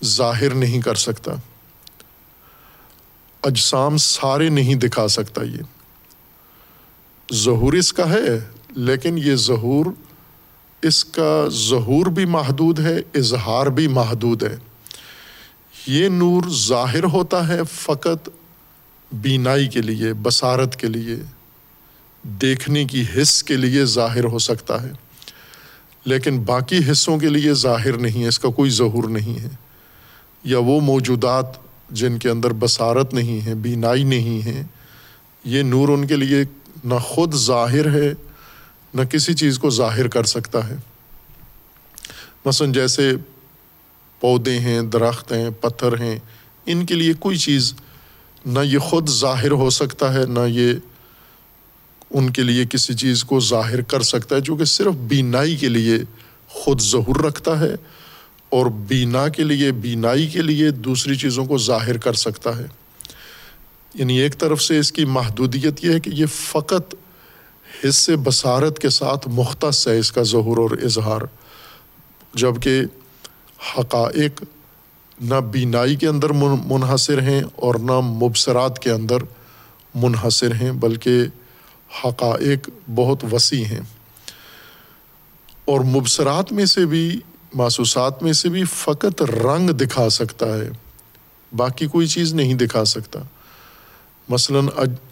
[0.04, 1.32] ظاہر نہیں کر سکتا۔
[3.46, 5.58] اجسام سارے نہیں دکھا سکتا یہ۔
[7.34, 9.86] ظہور اس کا ہے، لیکن یہ ظہور،
[10.82, 14.56] اس کا ظہور بھی محدود ہے، اظہار بھی محدود ہے۔
[15.86, 18.28] یہ نور ظاہر ہوتا ہے فقط
[19.12, 21.16] بینائی کے لیے، بصارت کے لیے،
[22.22, 24.92] دیکھنے کی حص کے لیے ظاہر ہو سکتا ہے۔
[26.04, 29.48] لیکن باقی حصوں کے لیے ظاہر نہیں ہے، اس کا کوئی ظہور نہیں ہے۔
[30.44, 34.62] یا وہ موجودات جن کے اندر بصارت نہیں ہے، بینائی نہیں ہے،
[35.44, 36.44] یہ نور ان کے لیے
[36.84, 38.14] نہ خود ظاہر ہے،
[38.94, 40.76] نہ کسی چیز کو ظاہر کر سکتا ہے۔
[42.44, 43.12] مثلاً جیسے
[44.20, 46.18] پودے ہیں، درخت ہیں، پتھر ہیں،
[46.66, 47.74] ان کے لیے کوئی چیز
[48.46, 50.72] نہ یہ خود ظاہر ہو سکتا ہے، نہ یہ
[52.10, 55.68] ان کے لیے کسی چیز کو ظاہر کر سکتا ہے، جو کہ صرف بینائی کے
[55.68, 55.98] لیے
[56.48, 57.74] خود ظہور رکھتا ہے۔
[58.50, 62.66] اور بینا کے لیے، بینائی کے لیے دوسری چیزوں کو ظاہر کر سکتا ہے۔
[63.94, 66.94] یعنی ایک طرف سے اس کی محدودیت یہ ہے کہ یہ فقط
[67.88, 71.20] حصے بصارت کے ساتھ مختص ہے اس کا ظہور اور اظہار
[72.34, 72.80] جبکہ
[73.78, 74.44] حقائق
[75.20, 76.30] نہ بینائی کے اندر
[76.66, 79.16] منحصر ہیں اور نہ مبصرات کے اندر
[79.94, 81.22] منحصر ہیں، بلکہ
[82.04, 83.80] حقائق بہت وسیع ہیں۔
[85.64, 87.20] اور مبصرات میں سے بھی
[87.56, 90.70] محسوسات میں سے بھی فقط رنگ دکھا سکتا ہے،
[91.56, 93.18] باقی کوئی چیز نہیں دکھا سکتا۔
[94.28, 94.66] مثلاً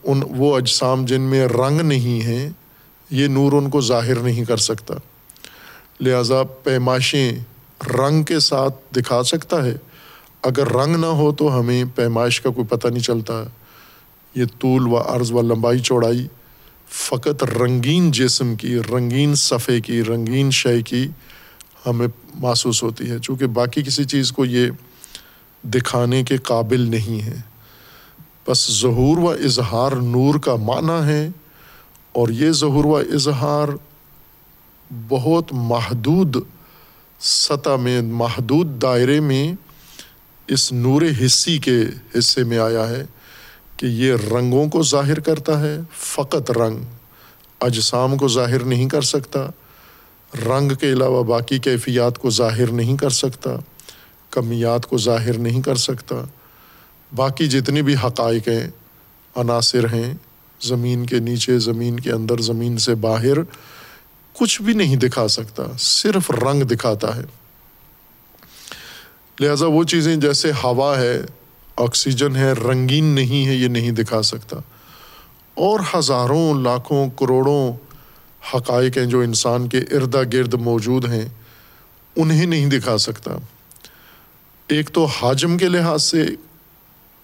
[0.04, 2.50] ان وہ اجسام جن میں رنگ نہیں ہیں،
[3.10, 4.94] یہ نور ان کو ظاہر نہیں کر سکتا۔
[6.00, 7.32] لہٰذا پیمائشیں
[7.86, 9.76] رنگ کے ساتھ دکھا سکتا ہے۔
[10.42, 13.44] اگر رنگ نہ ہو تو ہمیں پیمائش کا کوئی پتہ نہیں چلتا۔
[14.34, 16.28] یہ طول و عرض و لمبائی چوڑائی
[16.88, 21.08] فقط رنگین جسم کی، رنگین صفحے کی، رنگین شے کی
[21.86, 24.70] ہمیں محسوس ہوتی ہے چونکہ باقی کسی چیز کو یہ
[25.64, 27.36] دکھانے کے قابل نہیں ہے
[28.46, 31.28] بس ظہور و اظہار نور کا معنی ہے،
[32.12, 33.68] اور یہ ظہور و اظہار
[35.08, 36.36] بہت محدود
[37.20, 39.52] سطح میں، محدود دائرے میں
[40.48, 41.80] اس نور حصی کے
[42.18, 43.04] حصے میں آیا ہے
[43.76, 46.82] کہ یہ رنگوں کو ظاہر کرتا ہے، فقط رنگ
[47.60, 49.46] اجسام کو ظاہر نہیں کر سکتا۔
[50.34, 53.50] رنگ کے علاوہ باقی کیفیات کو ظاہر نہیں کر سکتا،
[54.30, 56.16] کمیات کو ظاہر نہیں کر سکتا۔
[57.16, 58.70] باقی جتنی بھی حقائق ہیں،
[59.36, 60.14] عناصر ہیں،
[60.60, 63.42] زمین کے نیچے، زمین کے اندر، زمین سے باہر،
[64.32, 67.22] کچھ بھی نہیں دکھا سکتا، صرف رنگ دکھاتا ہے۔
[69.40, 71.22] لہٰذا وہ چیزیں جیسے ہوا ہے،
[71.76, 74.56] آکسیجن ہے، رنگین نہیں ہے، یہ نہیں دکھا سکتا۔
[75.54, 77.72] اور ہزاروں، لاکھوں، کروڑوں
[78.54, 81.28] حقائق ہیں جو انسان کے اردا گرد موجود ہیں،
[82.16, 83.30] انہیں نہیں دکھا سکتا۔
[84.68, 86.26] ایک تو حاجم کے لحاظ سے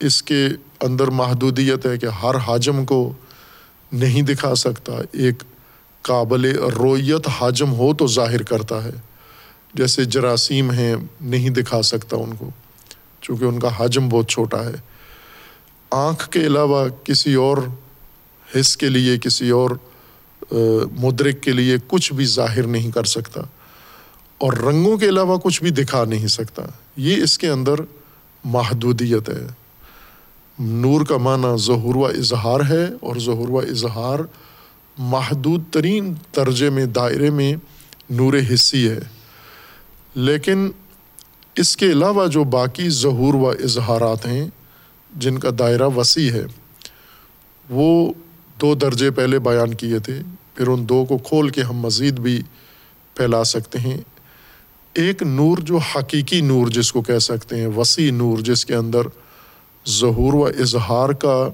[0.00, 0.48] اس کے
[0.80, 3.12] اندر محدودیت ہے کہ ہر حاجم کو
[3.92, 5.42] نہیں دکھا سکتا۔ ایک
[6.02, 8.90] قابل رویت حاجم ہو تو ظاہر کرتا ہے۔
[9.74, 12.50] جیسے جراثیم ہیں، نہیں دکھا سکتا ان کو،
[13.20, 14.74] چونکہ ان کا حجم بہت چھوٹا ہے۔
[15.90, 17.56] آنکھ کے علاوہ کسی اور
[18.60, 19.70] حص کے لیے، کسی اور
[20.98, 23.40] مدرک کے لیے کچھ بھی ظاہر نہیں کر سکتا
[24.38, 26.62] اور رنگوں کے علاوہ کچھ بھی دکھا نہیں سکتا۔
[26.96, 27.74] یہ اس کے اندر
[28.44, 29.46] محدودیت ہے۔
[30.58, 34.18] نور کا معنی ظہور و اظہار ہے اور ظہور و اظہار
[34.98, 37.54] محدود ترین درجے میں، دائرے میں
[38.10, 38.98] نور حصی ہے۔
[40.14, 40.70] لیکن
[41.56, 44.48] اس کے علاوہ جو باقی ظہور و اظہارات ہیں،
[45.16, 46.44] جن کا دائرہ وسیع ہے،
[47.70, 48.12] وہ
[48.60, 50.20] دو درجے پہلے بیان کیے تھے۔
[50.60, 52.42] پھر ان دو کو کھول کے ہم مزید بھی
[53.14, 53.96] پھیلا سکتے ہیں۔
[54.94, 59.00] ایک نور جو حقیقی نور جس کو کہہ سکتے ہیں، وسیع نور جس کے اندر
[59.88, 61.48] ظہور و اظہار کا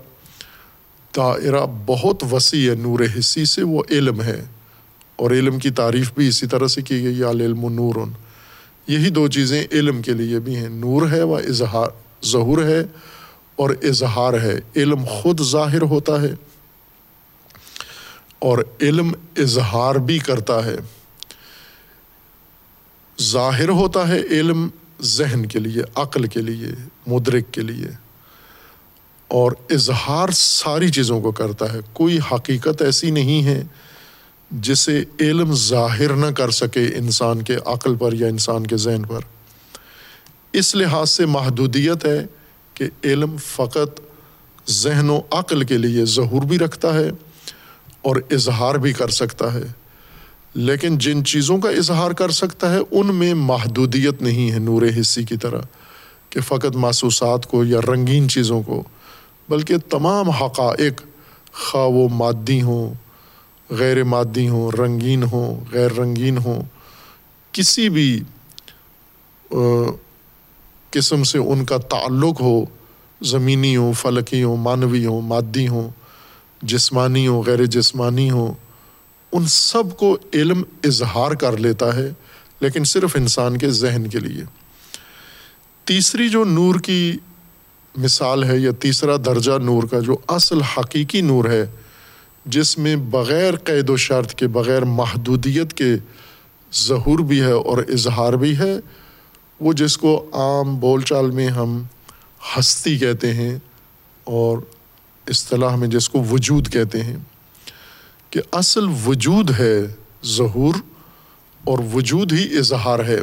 [1.16, 4.44] دائرہ بہت وسیع ہے، نور حصی سے وہ علم ہے۔
[5.16, 7.94] اور علم کی تعریف بھی اسی طرح سے کی گئی علم و نور
[8.86, 11.88] یہی دو چیزیں علم کے لیے بھی ہیں۔ نور ہے و اظہار،
[12.26, 12.80] ظہور ہے
[13.56, 16.34] اور اظہار ہے۔ علم خود ظاہر ہوتا ہے۔
[18.38, 20.76] اور علم اظہار بھی کرتا ہے۔
[23.22, 24.68] ظاہر ہوتا ہے علم
[25.00, 26.66] ذہن کے لیے، عقل کے لیے،
[27.06, 27.88] مدرک کے لیے۔
[29.28, 33.62] اور اظہار ساری چیزوں کو کرتا ہے۔ کوئی حقیقت ایسی نہیں ہے
[34.50, 39.20] جسے علم ظاہر نہ کر سکے انسان کے عقل پر یا انسان کے ذہن پر۔
[40.52, 42.26] اس لحاظ سے محدودیت ہے
[42.74, 44.00] کہ علم فقط
[44.70, 47.10] ذہن و عقل کے لیے ظہور بھی رکھتا ہے۔
[48.06, 49.66] اور اظہار بھی کر سکتا ہے۔
[50.54, 55.24] لیکن جن چیزوں کا اظہار کر سکتا ہے، ان میں محدودیت نہیں ہے نور حصی
[55.24, 55.60] کی طرح
[56.30, 58.82] کہ فقط محسوسات کو یا رنگین چیزوں کو،
[59.48, 61.02] بلکہ تمام حقائق
[61.52, 62.94] خواہ و مادی ہوں،
[63.70, 66.62] غیر مادی ہوں، رنگین ہوں، غیر رنگین ہوں،
[67.52, 68.22] کسی بھی
[70.90, 72.64] قسم سے ان کا تعلق ہو،
[73.20, 75.88] زمینی ہوں، فلکی ہوں مانوی ہوں، مادی ہوں
[76.62, 78.54] جسمانی ہوں، غیر جسمانی ہوں،
[79.32, 82.10] ان سب کو علم اظہار کر لیتا ہے،
[82.60, 84.44] لیکن صرف انسان کے ذہن کے لیے۔
[85.84, 87.16] تیسری جو نور کی
[87.96, 91.66] مثال ہے، یا تیسرا درجہ نور کا جو اصل حقیقی نور ہے،
[92.46, 95.96] جس میں بغیر قید و شرط کے، بغیر محدودیت کے
[96.74, 98.78] ظہور بھی ہے اور اظہار بھی ہے،
[99.60, 101.82] وہ جس کو عام بول چال میں ہم
[102.56, 103.58] ہستی کہتے ہیں
[104.24, 104.58] اور
[105.28, 107.16] اصطلاح میں جس کو وجود کہتے ہیں،
[108.30, 109.80] کہ اصل وجود ہے
[110.26, 110.74] ظہور
[111.64, 113.18] اور وجود ہی اظہار ہے۔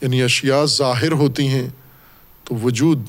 [0.00, 1.68] یعنی اشیاء ظاہر ہوتی ہیں
[2.44, 3.02] تو وجود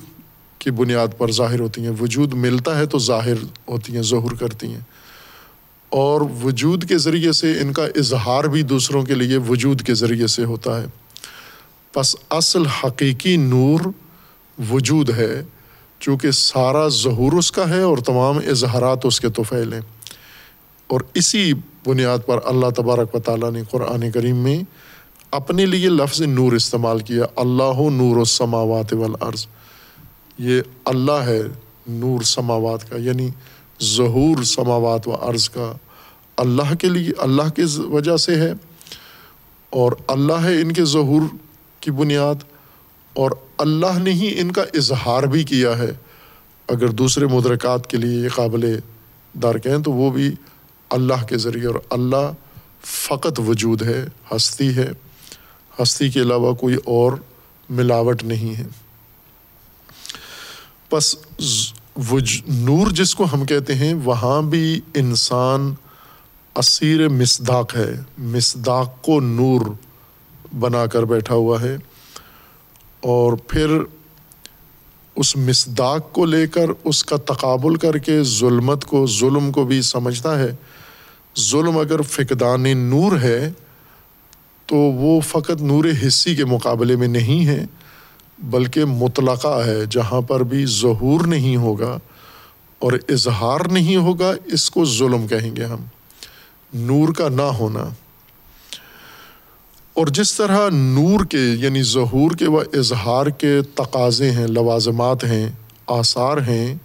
[0.60, 3.34] کی بنیاد پر ظاہر ہوتی ہیں۔ وجود ملتا ہے تو ظاہر
[3.68, 4.82] ہوتی ہیں، ظہور کرتی ہیں۔
[5.90, 10.28] اور وجود کے ذریعے سے ان کا اظہار بھی دوسروں کے لیے وجود کے ذریعے
[10.28, 10.86] سے ہوتا ہے۔
[11.94, 13.80] پس اصل حقیقی نور
[14.70, 15.44] وجود ہے۔
[16.00, 19.82] چونکہ سارا ظہور اس کا ہے اور تمام اظہارات اس کے توفیل ہیں
[20.88, 21.54] اور اسی
[21.86, 24.62] بنیاد پر اللہ تبارک و تعالیٰ نے قرآن کریم میں
[25.32, 29.46] اپنے لیے لفظ نور استعمال کیا، اللہ نور السماوات والارض۔
[30.38, 31.42] یہ اللہ ہے
[31.88, 33.30] نور سماوات کا یعنی
[33.84, 35.74] ظہور سماوات و عرض کا
[36.38, 38.54] اللہ کے لیے، اللہ کی وجہ سے ہے۔
[39.70, 41.22] اور اللہ ہے ان کے ظہور
[41.80, 42.36] کی بنیاد۔
[43.20, 45.92] اور اللہ نے ہی ان کا اظہار بھی کیا ہے۔
[46.68, 48.80] اگر دوسرے مدرکات کے لیے یہ قابل
[49.44, 50.36] دار کہیں تو وہ بھی
[50.90, 52.32] اللہ کے ذریعے اور اللہ
[52.86, 54.06] فقط وجود ہے،
[54.36, 54.92] ہستی ہے۔
[55.82, 57.12] ہستی کے علاوہ کوئی اور
[57.70, 58.68] ملاوٹ نہیں ہے۔
[60.92, 61.16] بس
[62.48, 65.74] نور جس کو ہم کہتے ہیں، وہاں بھی انسان
[66.56, 69.62] اسیر مصداق ہے۔ مصداق کو نور
[70.60, 71.78] بنا کر بیٹھا ہوا ہے۔
[73.02, 73.78] اور پھر
[75.16, 79.82] اس مصداق کو لے کر اس کا تقابل کر کے ظلمت کو، ظلم کو بھی
[79.82, 80.56] سمجھتا ہے۔
[81.40, 83.52] ظلم اگر فقدان نور ہے
[84.66, 87.66] تو وہ فقط نور حصی کے مقابلے میں نہیں ہے،
[88.40, 91.98] بلکہ مطلقہ ہے، جہاں پر بھی ظہور نہیں ہوگا
[92.80, 95.84] اور اظہار نہیں ہوگا، اس کو ظلم کہیں گے ہم۔
[96.74, 97.90] نور کا نہ ہونا۔
[100.00, 105.50] اور جس طرح نور کے یعنی ظہور کے و اظہار کے تقاضے ہیں، لوازمات ہیں،
[105.88, 106.76] آثار ہیں،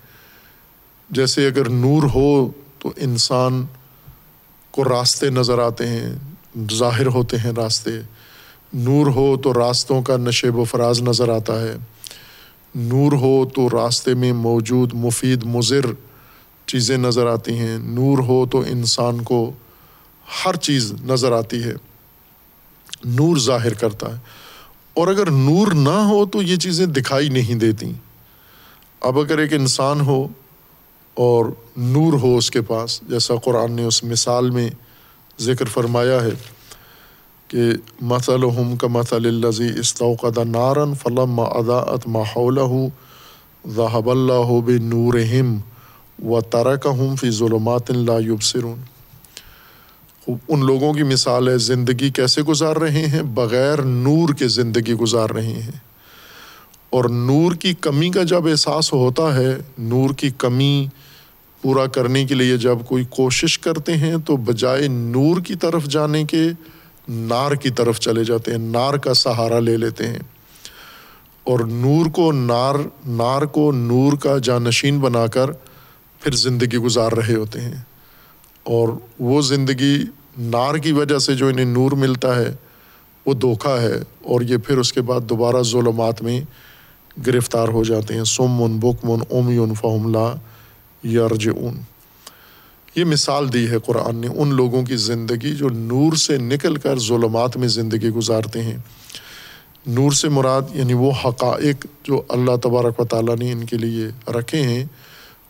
[1.11, 3.67] جیسے اگر نور ہو تو انسان
[4.71, 6.13] کو راستے نظر آتے ہیں،
[6.73, 7.91] ظاہر ہوتے ہیں راستے۔
[8.73, 11.77] نور ہو تو راستوں کا نشیب و فراز نظر آتا ہے۔
[12.75, 15.87] نور ہو تو راستے میں موجود مفید، مضر
[16.67, 19.53] چیزیں نظر آتی ہیں۔ نور ہو تو انسان کو
[20.45, 21.94] ہر چیز نظر آتی ہے۔
[23.05, 24.21] نور ظاہر کرتا ہے۔
[24.95, 27.93] اور اگر نور نہ ہو تو یہ چیزیں دکھائی نہیں دیتی۔
[29.01, 30.29] اب اگر ایک انسان ہو
[31.15, 31.45] اور
[31.77, 34.71] نور ہو اس کے پاس، جیسا قرآن نے اس مثال میں
[35.41, 36.31] ذکر فرمایا ہے
[37.49, 37.63] کہ
[38.01, 42.59] مثلہم کا مثل الزی استوقد نارن فلم اداعت ماحول
[43.67, 45.59] ذہب اللہ بے نور ہم
[46.31, 48.81] و ترک ہم فی ظلمات لا یبصرون
[50.27, 55.31] ان لوگوں کی مثال ہے زندگی کیسے گزار رہے ہیں؟ بغیر نور کے زندگی گزار
[55.31, 55.71] رہے ہیں۔
[56.91, 60.87] اور نور کی کمی کا جب احساس ہوتا ہے، نور کی کمی
[61.63, 66.25] پورا کرنے کے لیے جب کوئی کوشش کرتے ہیں، تو بجائے نور کی طرف جانے
[66.25, 66.43] کے،
[67.09, 70.19] نار کی طرف چلے جاتے ہیں، نار کا سہارا لے لیتے ہیں۔
[71.45, 72.75] اور نور کو نار
[73.07, 75.51] نار کو نور کا جانشین بنا کر
[76.21, 77.94] پھر زندگی گزار رہے ہوتے ہیں۔
[78.65, 78.89] اور
[79.19, 80.05] وہ زندگی
[80.39, 82.55] نار کی وجہ سے جو انہیں نور ملتا ہے،
[83.27, 86.41] وہ دھوکھا ہے اور یہ پھر اس کے بعد دوبارہ ظلمات میں
[87.27, 90.35] گرفتار ہو جاتے ہیں۔ سم من بک من اوم فہم لا
[91.03, 91.81] یارج اون
[92.95, 96.99] یہ مثال دی ہے قرآن نے ان لوگوں کی زندگی جو نور سے نکل کر
[96.99, 98.77] ظلمات میں زندگی گزارتے ہیں۔
[99.87, 104.31] نور سے مراد یعنی وہ حقائق جو اللہ تبارک و تعالیٰ نے ان کے لیے
[104.31, 104.85] رکھے ہیں،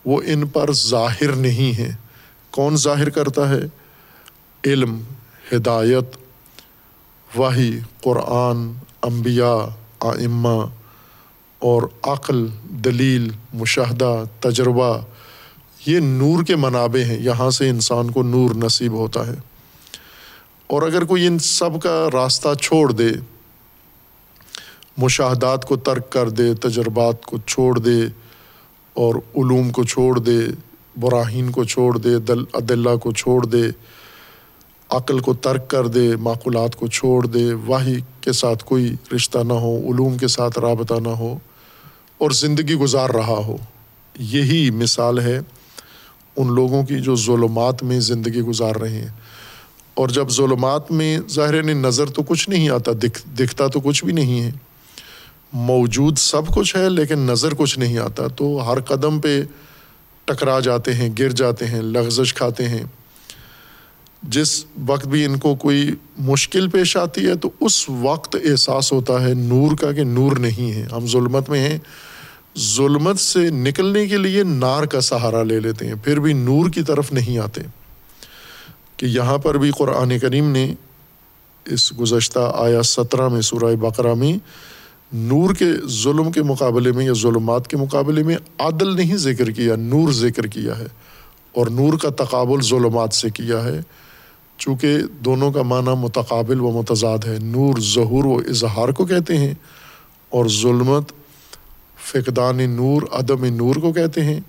[0.04, 1.92] وہ ان پر ظاہر نہیں ہیں۔
[2.54, 3.60] کون ظاہر کرتا ہے؟
[4.66, 5.00] علم،
[5.52, 6.16] ہدایت،
[7.38, 9.64] وحی، قرآن، انبیاء،
[10.00, 10.66] آئمہ
[11.58, 14.98] اور عقل، دلیل، مشاہدہ، تجربہ۔
[15.86, 19.34] یہ نور کے منابع ہیں، یہاں سے انسان کو نور نصیب ہوتا ہے۔
[20.66, 23.08] اور اگر کوئی ان سب کا راستہ چھوڑ دے،
[24.96, 28.02] مشاہدات کو ترک کر دے، تجربات کو چھوڑ دے
[28.94, 30.40] اور علوم کو چھوڑ دے
[31.00, 33.62] براہین کو چھوڑ دے، دل عدلہ کو چھوڑ دے،
[34.90, 39.52] عقل کو ترک کر دے، معقولات کو چھوڑ دے واحد کے ساتھ کوئی رشتہ نہ
[39.52, 41.38] ہو، علوم کے ساتھ رابطہ نہ ہو،
[42.18, 43.56] اور زندگی گزار رہا ہو۔
[44.18, 45.40] یہی مثال ہے
[46.36, 49.08] ان لوگوں کی جو ظلمات میں زندگی گزار رہے ہیں۔
[49.94, 54.04] اور جب ظلمات میں ظاہر نے نظر تو کچھ نہیں آتا، دکھ، دکھتا تو کچھ
[54.04, 54.50] بھی نہیں ہے۔
[55.52, 59.42] موجود سب کچھ ہے لیکن نظر کچھ نہیں آتا۔ تو ہر قدم پہ
[60.24, 62.84] ٹکرا جاتے ہیں، گر جاتے ہیں، لغزش کھاتے ہیں۔
[64.22, 69.28] جس وقت بھی ان کو کوئی مشکل پیش آتی ہے تو اس وقت احساس ہوتا
[69.28, 71.78] ہے نور کا کہ نور نہیں ہے۔ ہم ظلمت میں ہیں۔
[72.58, 76.82] ظلمت سے نکلنے کے لیے نار کا سہارا لے لیتے ہیں، پھر بھی نور کی
[76.82, 77.60] طرف نہیں آتے۔
[78.96, 80.74] کہ یہاں پر بھی قرآن کریم نے
[81.64, 84.38] اس گزشتہ آیا سترہ میں سورہ بقرہ میں
[85.14, 89.76] نور کے ظلم کے مقابلے میں یا ظلمات کے مقابلے میں عادل نہیں ذکر کیا،
[89.76, 90.86] نور ذکر کیا ہے
[91.52, 93.80] اور نور کا تقابل ظلمات سے کیا ہے۔
[94.58, 99.54] چونکہ دونوں کا معنی متقابل و متضاد ہے۔ نور ظہور و اظہار کو کہتے ہیں
[100.28, 101.12] اور ظلمت
[102.04, 104.40] فقدان نور، عدم نور کو کہتے ہیں۔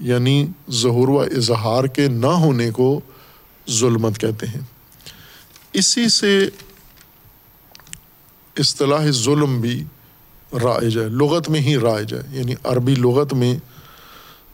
[0.00, 3.00] یعنی ظہور و اظہار کے نہ ہونے کو
[3.70, 4.60] ظلمت کہتے ہیں۔
[5.72, 6.48] اسی سے
[8.58, 9.84] اصطلاح ظلم بھی
[10.62, 13.56] رائج ہے، لغت میں ہی رائج ہے۔ یعنی عربی لغت میں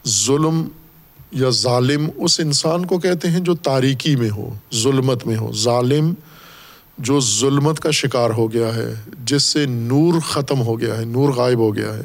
[0.07, 0.67] ظلم
[1.31, 6.13] یا ظالم اس انسان کو کہتے ہیں جو تاریکی میں ہو، ظلمت میں ہو۔ ظالم
[6.97, 8.93] جو ظلمت کا شکار ہو گیا ہے،
[9.25, 12.01] جس سے نور ختم ہو گیا ہے، نور غائب ہو گیا ہے،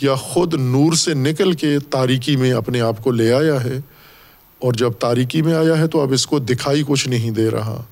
[0.00, 3.78] یا خود نور سے نکل کے تاریکی میں اپنے آپ کو لے آیا ہے
[4.58, 7.82] اور جب تاریکی میں آیا ہے تو اب اس کو دکھائی کچھ نہیں دے رہا،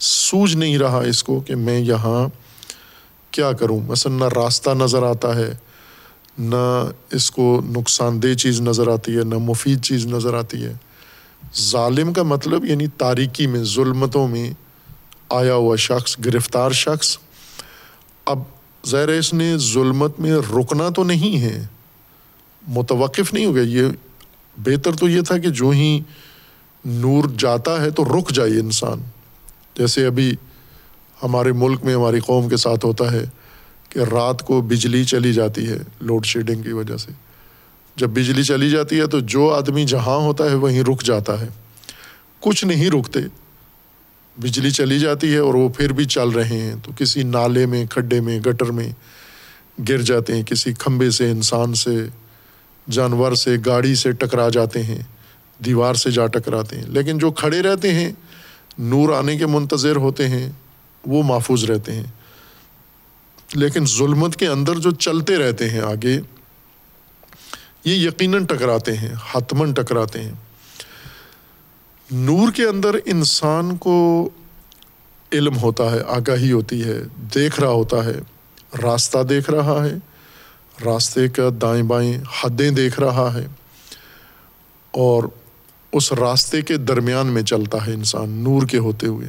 [0.00, 2.41] سوج نہیں رہا اس کو کہ میں یہاں
[3.32, 5.56] کیا کروں؟ مثلاً نہ راستہ نظر آتا ہے،
[6.38, 10.72] نہ اس کو نقصان دہ چیز نظر آتی ہے، نہ مفید چیز نظر آتی ہے۔
[11.56, 14.52] ظالم کا مطلب یعنی تاریکی میں، ظلمتوں میں
[15.28, 17.18] آیا ہوا شخص، گرفتار شخص۔
[18.24, 18.38] اب
[18.86, 21.66] ظاہر اس نے ظلمت میں رکنا تو نہیں ہے،
[22.68, 23.82] متوقف نہیں ہو گیا۔ یہ
[24.56, 26.00] بہتر تو یہ تھا کہ جو ہی
[26.84, 29.00] نور جاتا ہے تو رک جائے انسان۔
[29.78, 30.34] جیسے ابھی
[31.22, 33.24] ہمارے ملک میں، ہماری قوم کے ساتھ ہوتا ہے
[33.88, 37.12] کہ رات کو بجلی چلی جاتی ہے لوڈ شیڈنگ کی وجہ سے۔
[37.96, 41.48] جب بجلی چلی جاتی ہے تو جو آدمی جہاں ہوتا ہے وہیں رک جاتا ہے۔
[42.40, 43.18] کچھ نہیں رکتے،
[44.36, 47.86] بجلی چلی جاتی ہے اور وہ پھر بھی چل رہے ہیں۔ تو کسی نالے میں،
[47.86, 48.90] کھڈے میں، گٹر میں
[49.88, 52.04] گر جاتے ہیں، کسی کھمبے سے، انسان سے،
[52.90, 54.98] جانور سے، گاڑی سے ٹکرا جاتے ہیں،
[55.64, 58.12] دیوار سے جا ٹکراتے ہیں۔ لیکن جو کھڑے رہتے ہیں،
[58.78, 60.50] نور آنے کے منتظر ہوتے ہیں۔
[61.06, 62.04] وہ محفوظ رہتے ہیں۔
[63.54, 66.20] لیکن ظلمت کے اندر جو چلتے رہتے ہیں آگے،
[67.84, 70.32] یہ یقیناً ٹکراتے ہیں حتمن ٹکراتے ہیں۔
[72.10, 74.30] نور کے اندر انسان کو
[75.32, 76.98] علم ہوتا ہے، آگاہی ہوتی ہے،
[77.34, 78.14] دیکھ رہا ہوتا ہے،
[78.82, 79.94] راستہ دیکھ رہا ہے،
[80.84, 83.46] راستے کا دائیں بائیں حدیں دیکھ رہا ہے۔
[84.90, 85.24] اور
[85.92, 89.28] اس راستے کے درمیان میں چلتا ہے انسان، نور کے ہوتے ہوئے۔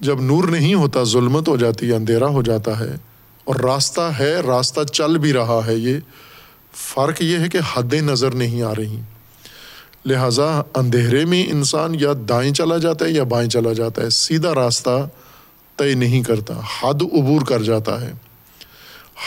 [0.00, 2.96] جب نور نہیں ہوتا، ظلمت ہو جاتی ہے، اندھیرا ہو جاتا ہے،
[3.44, 5.96] اور راستہ ہے، راستہ چل بھی رہا ہے یہ۔
[6.74, 9.00] فرق یہ ہے کہ حدیں نظر نہیں آ رہی۔
[10.04, 14.54] لہٰذا اندھیرے میں انسان یا دائیں چلا جاتا ہے یا بائیں چلا جاتا ہے۔ سیدھا
[14.54, 15.08] راستہ
[15.76, 18.12] طے نہیں کرتا، حد عبور کر جاتا ہے۔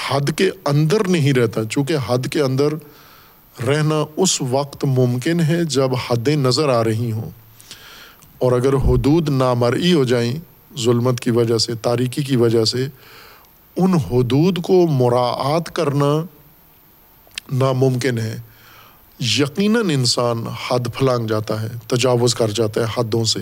[0.09, 2.73] حد کے اندر نہیں رہتا، چونکہ حد کے اندر
[3.67, 7.29] رہنا اس وقت ممکن ہے جب حدیں نظر آ رہی ہوں۔
[8.37, 10.39] اور اگر حدود نامرئی ہو جائیں
[10.77, 12.87] ظلمت کی وجہ سے، تاریکی کی وجہ سے
[13.75, 16.25] ان حدود کو مراعات کرنا
[17.51, 18.37] ناممکن ہے۔
[19.19, 23.39] یقیناً انسان حد پھلانگ جاتا ہے، تجاوز کر جاتا ہے حدوں سے۔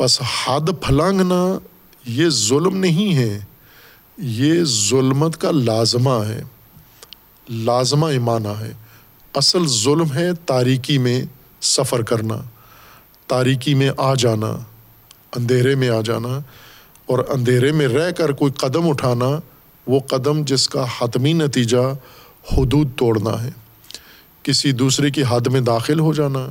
[0.00, 1.58] بس حد پھلانگنا
[2.06, 3.38] یہ ظلم نہیں ہے،
[4.18, 6.42] یہ ظلمت کا لازمہ ہے،
[7.48, 8.72] لازمہ ایمانہ ہے۔
[9.34, 11.24] اصل ظلم ہے تاریکی میں
[11.60, 12.36] سفر کرنا،
[13.26, 14.56] تاریکی میں آ جانا۔
[15.36, 16.38] اندھیرے میں آ جانا
[17.06, 19.40] اور اندھیرے میں رہ کر کوئی قدم اٹھانا،
[19.86, 21.94] وہ قدم جس کا حتمی نتیجہ
[22.52, 23.50] حدود توڑنا ہے۔
[24.42, 26.48] کسی دوسرے کی حد میں داخل ہو جانا،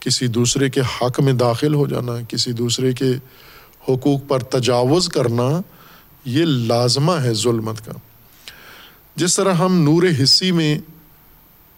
[0.00, 3.12] کسی دوسرے کے حق میں داخل ہو جانا، کسی دوسرے کے
[3.88, 5.60] حقوق پر تجاوز کرنا،
[6.24, 7.92] یہ لازمہ ہے ظلمت کا۔
[9.16, 10.78] جس طرح ہم نور حصی میں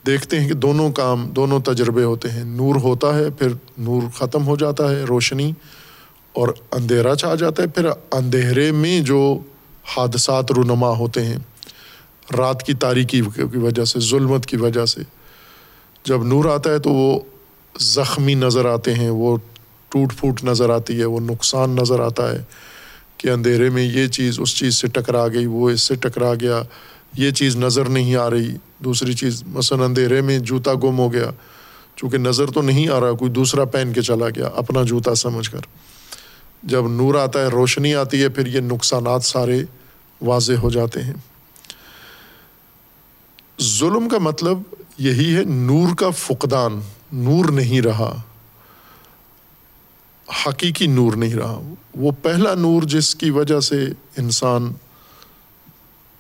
[0.07, 3.49] دیکھتے ہیں کہ دونوں کام، دونوں تجربے ہوتے ہیں۔ نور ہوتا ہے، پھر
[3.79, 5.53] نور ختم ہو جاتا ہے، روشنی۔
[6.33, 9.39] اور اندھیرا چھا جاتا ہے، پھر اندھیرے میں جو
[9.97, 11.39] حادثات رونما ہوتے ہیں،
[12.39, 15.01] رات کی تاریکی کی وجہ سے، ظلمت کی وجہ سے،
[16.05, 17.21] جب نور آتا ہے تو وہ
[17.81, 19.37] زخمی نظر آتے ہیں، وہ
[19.89, 22.43] ٹوٹ پھوٹ نظر آتی ہے، وہ نقصان نظر آتا ہے
[23.17, 26.63] کہ اندھیرے میں یہ چیز اس چیز سے ٹکرا گئی، وہ اس سے ٹکرا گیا،
[27.17, 31.31] یہ چیز نظر نہیں آ رہی، دوسری چیز مثلاً اندھیرے میں جوتا گم ہو گیا،
[31.97, 35.51] چونکہ نظر تو نہیں آ رہا، کوئی دوسرا پہن کے چلا گیا، اپنا جوتا سمجھ
[35.51, 35.59] کر۔
[36.63, 39.63] جب نور آتا ہے، روشنی آتی ہے، پھر یہ نقصانات سارے
[40.21, 41.15] واضح ہو جاتے ہیں۔
[43.63, 44.59] ظلم کا مطلب
[44.99, 46.81] یہی ہے، نور کا فقدان،
[47.13, 48.23] نور نہیں رہا۔
[50.47, 51.61] حقیقی نور نہیں رہا۔
[51.95, 53.85] وہ پہلا نور جس کی وجہ سے
[54.19, 54.73] انسان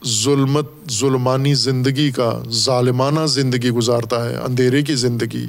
[0.06, 5.48] ظلمت، ظلمانی زندگی کا ظالمانہ زندگی گزارتا ہے، اندھیرے کی زندگی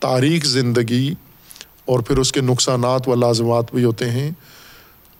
[0.00, 1.14] تاریخ زندگی
[1.84, 4.30] اور پھر اس کے نقصانات و لازمات بھی ہوتے ہیں۔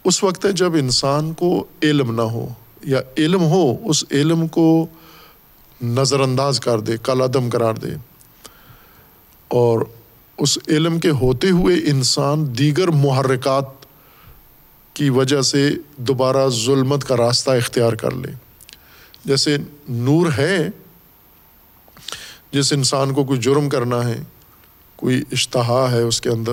[0.05, 2.49] اس وقت ہے جب انسان کو علم نہ ہو
[2.85, 4.87] یا علم ہو، اس علم کو
[5.83, 7.89] نظر انداز کر دے کل عدم قرار دے۔
[9.49, 9.81] اور
[10.39, 13.65] اس علم کے ہوتے ہوئے انسان دیگر محرکات
[14.95, 18.33] کی وجہ سے دوبارہ ظلمت کا راستہ اختیار کر لے۔
[19.25, 19.57] جیسے
[19.89, 20.69] نور ہے،
[22.53, 24.23] جس انسان کو کوئی جرم کرنا ہے
[25.05, 26.53] کوئی اشتہا ہے اس کے اندر،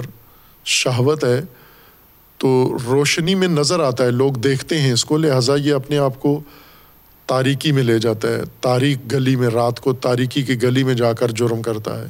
[0.65, 1.41] شہوت ہے،
[2.37, 6.21] تو روشنی میں نظر آتا ہے، لوگ دیکھتے ہیں اس کو، لہٰذا یہ اپنے آپ
[6.21, 6.41] کو
[7.25, 11.13] تاریکی میں لے جاتا ہے۔ تاریک گلی میں، رات کو تاریکی کی گلی میں جا
[11.13, 12.07] کر جرم کرتا ہے۔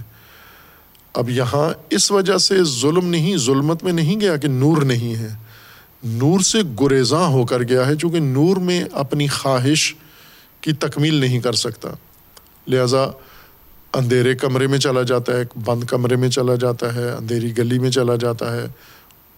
[1.13, 5.29] اب یہاں اس وجہ سے ظلم نہیں، ظلمت میں نہیں گیا کہ نور نہیں ہے۔
[6.03, 9.95] نور سے گریزاں ہو کر گیا ہے، چونکہ نور میں اپنی خواہش
[10.61, 11.89] کی تکمیل نہیں کر سکتا۔
[12.67, 13.05] لہٰذا
[13.93, 17.89] اندھیرے کمرے میں چلا جاتا ہے، بند کمرے میں چلا جاتا ہے، اندھیری گلی میں
[17.89, 18.65] چلا جاتا ہے۔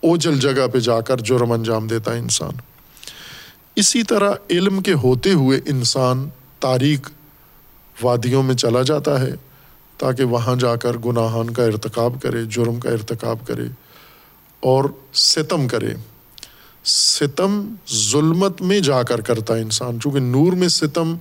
[0.01, 2.51] اوجل جگہ پہ جا کر جرم انجام دیتا ہے انسان۔
[3.75, 6.29] اسی طرح علم کے ہوتے ہوئے انسان
[6.59, 7.11] تاریخ
[8.01, 9.33] وادیوں میں چلا جاتا ہے
[9.97, 13.63] تاکہ وہاں جا کر گناہان کا ارتکاب کرے، جرم کا ارتکاب کرے
[14.59, 14.83] اور
[15.13, 15.93] ستم کرے۔
[16.85, 17.75] ستم
[18.11, 21.15] ظلمت میں جا کر کرتا ہے انسان، چونکہ نور میں ستم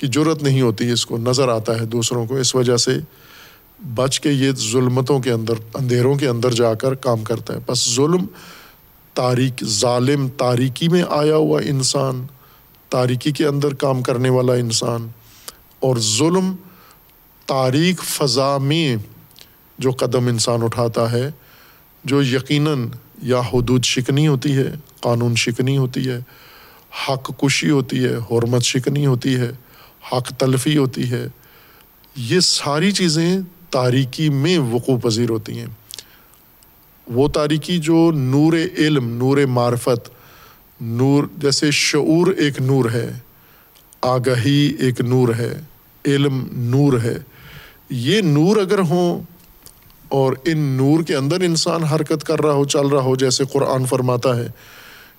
[0.00, 2.98] کی ضرورت نہیں ہوتی، اس کو نظر آتا ہے دوسروں کو۔ اس وجہ سے
[3.94, 7.94] بچ کے یہ ظلمتوں کے اندر، اندھیروں کے اندر جا کر کام کرتا ہے۔ بس
[7.94, 8.26] ظلم
[9.14, 12.26] تاریخ ظالم، تاریکی میں آیا ہوا انسان،
[12.88, 15.08] تاریکی کے اندر کام کرنے والا انسان۔
[15.80, 16.56] اور ظلم
[17.46, 18.96] تاریخ فضا میں
[19.78, 21.30] جو قدم انسان اٹھاتا ہے،
[22.04, 22.88] جو یقیناً
[23.22, 26.20] یا حدود شکنی ہوتی ہے، قانون شکنی ہوتی ہے،
[27.08, 29.52] حق کشی ہوتی ہے، حرمت شکنی ہوتی ہے
[30.12, 31.26] حق تلفی ہوتی ہے۔
[32.16, 33.40] یہ ساری چیزیں
[33.70, 35.66] تاریکی میں وقوع پذیر ہوتی ہیں۔
[37.06, 40.10] وہ تاریکی جو نور علم، نور معرفت،
[40.80, 43.12] نور جیسے شعور ایک نور ہے،
[44.02, 45.60] آگہی ایک نور ہے،
[46.06, 47.18] علم نور ہے۔
[47.90, 49.22] یہ نور اگر ہوں
[50.08, 53.86] اور ان نور کے اندر انسان حرکت کر رہا ہو، چل رہا ہو، جیسے قرآن
[53.86, 54.48] فرماتا ہے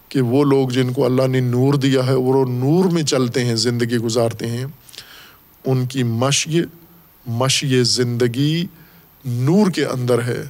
[0.09, 3.55] کہ وہ لوگ جن کو اللہ نے نور دیا ہے، وہ نور میں چلتے ہیں،
[3.55, 4.65] زندگی گزارتے ہیں۔
[5.65, 6.61] ان کی مشی
[7.27, 8.65] مشی زندگی
[9.25, 10.43] نور کے اندر ہے۔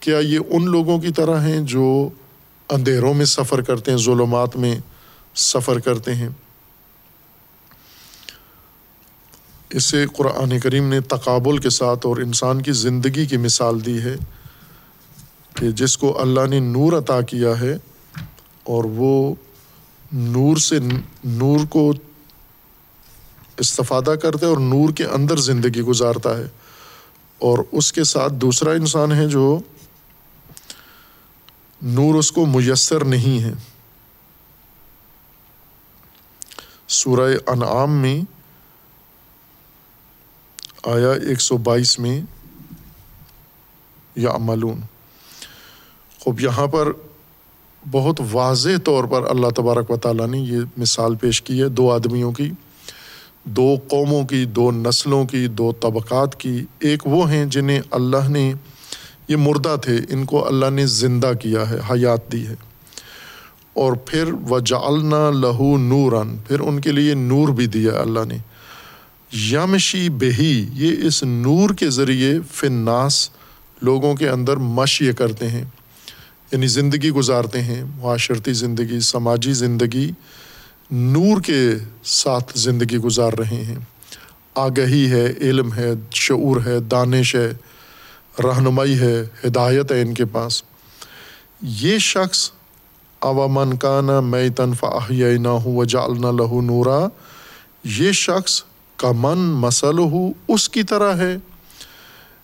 [0.00, 2.08] کیا یہ ان لوگوں کی طرح ہیں جو
[2.68, 4.80] اندھیروں میں سفر کرتے ہیں، ظلمات میں
[5.34, 6.28] سفر کرتے ہیں؟
[9.70, 14.16] اسے قرآن کریم نے تقابل کے ساتھ اور انسان کی زندگی کی مثال دی ہے
[15.54, 17.78] کہ جس کو اللہ نے نور عطا کیا ہے
[18.64, 19.34] اور وہ
[20.12, 20.78] نور سے،
[21.24, 21.92] نور کو
[23.58, 26.46] استفادہ کرتا ہے اور نور کے اندر زندگی گزارتا ہے۔
[27.38, 29.58] اور اس کے ساتھ دوسرا انسان ہے جو
[31.82, 33.52] نور اس کو میسر نہیں ہے۔
[36.88, 38.20] سورہ انعام میں
[40.86, 42.20] آیا ایک سو بائیس میں
[44.16, 44.80] یا عملون
[46.20, 46.92] خوب، یہاں پر
[47.90, 51.92] بہت واضح طور پر اللہ تبارک و تعالیٰ نے یہ مثال پیش کی ہے دو
[51.92, 52.50] آدمیوں کی۔
[53.44, 58.52] دو قوموں کی، دو نسلوں کی، دو طبقات کی ایک وہ ہیں جنہیں اللہ نے،
[59.28, 62.54] یہ مردہ تھے، ان کو اللہ نے زندہ کیا ہے، حیات دی ہے۔
[63.74, 68.38] اور پھر وہ جالنا لہو نورن پھر ان کے لیے نور بھی دیا اللہ نے۔
[69.32, 73.30] یامشی بہی، یہ اس نور کے ذریعے فناس
[73.82, 75.64] لوگوں کے اندر مشی کرتے ہیں
[76.52, 80.10] یعنی زندگی گزارتے ہیں، معاشرتی زندگی، سماجی زندگی
[80.90, 81.70] نور کے
[82.04, 83.76] ساتھ زندگی گزار رہے ہیں۔
[84.54, 87.52] آگہی ہے، علم ہے، شعور ہے، دانش ہے،
[88.44, 90.62] رہنمائی ہے، ہدایت ہے ان کے پاس۔
[91.62, 92.50] یہ شخص
[93.20, 97.08] عوامن کانا میں تنفا نہ ہوں و جالنا لہو نورا
[97.84, 98.62] یہ شخص
[98.96, 101.36] کا من مسل ہو اس کی طرح ہے۔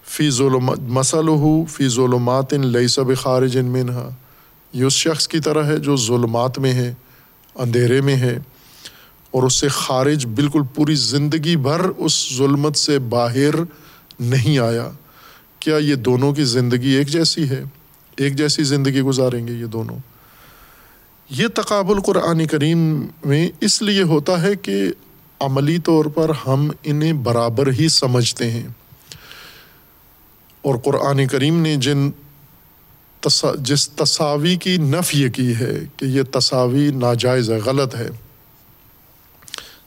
[0.05, 4.09] فی ظلم مسل ہو فی ظلمات لئی سب خارج ان منہا
[4.73, 6.95] یہ اس شخص کی طرح ہے جو ظلمات میں ہے۔
[7.55, 8.39] اندھیرے میں ہے
[9.31, 13.55] اور اس سے خارج بالکل پوری زندگی بھر اس ظلمت سے باہر
[14.21, 14.91] نہیں آیا۔
[15.59, 17.65] کیا یہ دونوں کی زندگی ایک جیسی ہے؟
[18.17, 19.99] ایک جیسی زندگی گزاریں گے یہ دونوں؟
[21.31, 24.93] یہ تقابل قرآن کریم میں اس لیے ہوتا ہے کہ
[25.41, 28.69] عملی طور پر ہم انہیں برابر ہی سمجھتے ہیں۔
[30.63, 32.11] اور قرآن کریم نے جن
[33.59, 38.09] جس تصاوی کی نفی کی ہے کہ یہ تصاوی ناجائز ہے، غلط ہے۔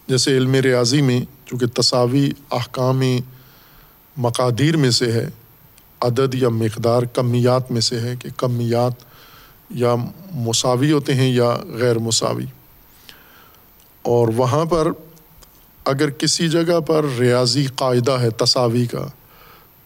[0.08, 3.02] جیسے علم ریاضی میں، چونکہ تصاوی احکام
[4.18, 5.28] مقادیر میں سے ہے،
[6.02, 8.94] عدد یا مقدار کمیات میں سے ہے کہ کمیات
[9.70, 9.96] یا
[10.32, 12.46] مساوی ہوتے ہیں یا غیر مساوی۔
[14.02, 14.92] اور وہاں پر
[15.86, 19.08] اگر کسی جگہ پر ریاضی قاعدہ ہے تصاوی کا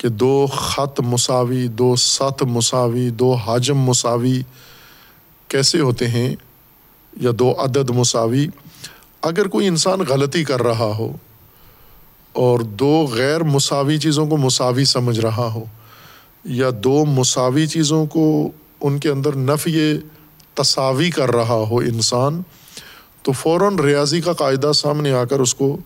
[0.01, 4.41] کہ دو خط مساوی، دو ست مساوی، دو حاجم مساوی
[5.47, 6.35] کیسے ہوتے ہیں
[7.21, 8.47] یا دو عدد مساوی؟
[9.21, 11.11] اگر کوئی انسان غلطی کر رہا ہو
[12.33, 15.63] اور دو غیر مساوی چیزوں کو مساوی سمجھ رہا ہو
[16.45, 19.97] یا دو مساوی چیزوں کو ان کے اندر نفی
[20.53, 22.41] تصاوی کر رہا ہو انسان،
[23.23, 25.77] تو فوراً ریاضی کا قاعدہ سامنے آ کر اس کو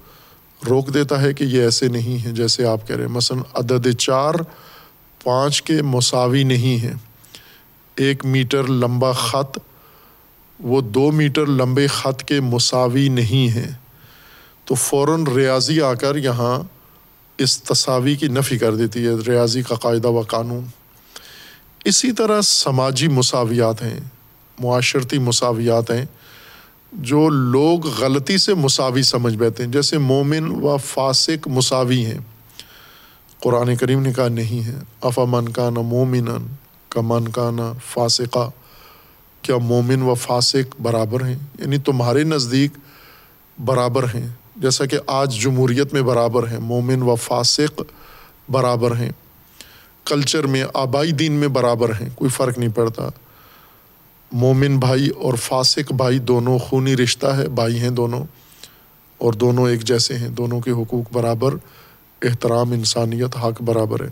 [0.69, 3.87] روک دیتا ہے کہ یہ ایسے نہیں ہے جیسے آپ کہہ رہے ہیں۔ مثلاً عدد
[3.97, 4.33] چار
[5.23, 6.93] پانچ کے مساوی نہیں ہیں۔
[7.95, 9.59] ایک میٹر لمبا خط،
[10.59, 13.71] وہ دو میٹر لمبے خط کے مساوی نہیں ہیں۔
[14.65, 16.63] تو فوراً ریاضی آ کر یہاں
[17.37, 20.65] اس تصاوی کی نفی کر دیتی ہے، ریاضی کا قاعدہ و قانون۔
[21.85, 23.99] اسی طرح سماجی مساویات ہیں،
[24.59, 26.05] معاشرتی مساویات ہیں۔
[26.95, 32.17] جو لوگ غلطی سے مساوی سمجھ بیٹھتے ہیں، جیسے مومن و فاسق مساوی ہیں۔
[33.39, 36.25] قرآن کریم نے کہا نہیں ہے۔ افا من کا نا مومن
[36.89, 38.49] کا من کا نا فاسقہ
[39.41, 42.71] کیا مومن و فاسق برابر ہیں؟ یعنی تمہارے نزدیک
[43.65, 47.81] برابر ہیں، جیسا کہ آج جمہوریت میں برابر ہیں۔ مومن و فاسق
[48.49, 49.11] برابر ہیں۔
[50.05, 53.09] کلچر میں، آبائی دین میں برابر ہیں۔ کوئی فرق نہیں پڑتا۔
[54.31, 58.23] مومن بھائی اور فاسق بھائی دونوں خونی رشتہ ہے، بھائی ہیں دونوں،
[59.17, 61.53] اور دونوں ایک جیسے ہیں، دونوں کے حقوق برابر،
[62.21, 64.09] احترام، انسانیت، حق برابر ہے۔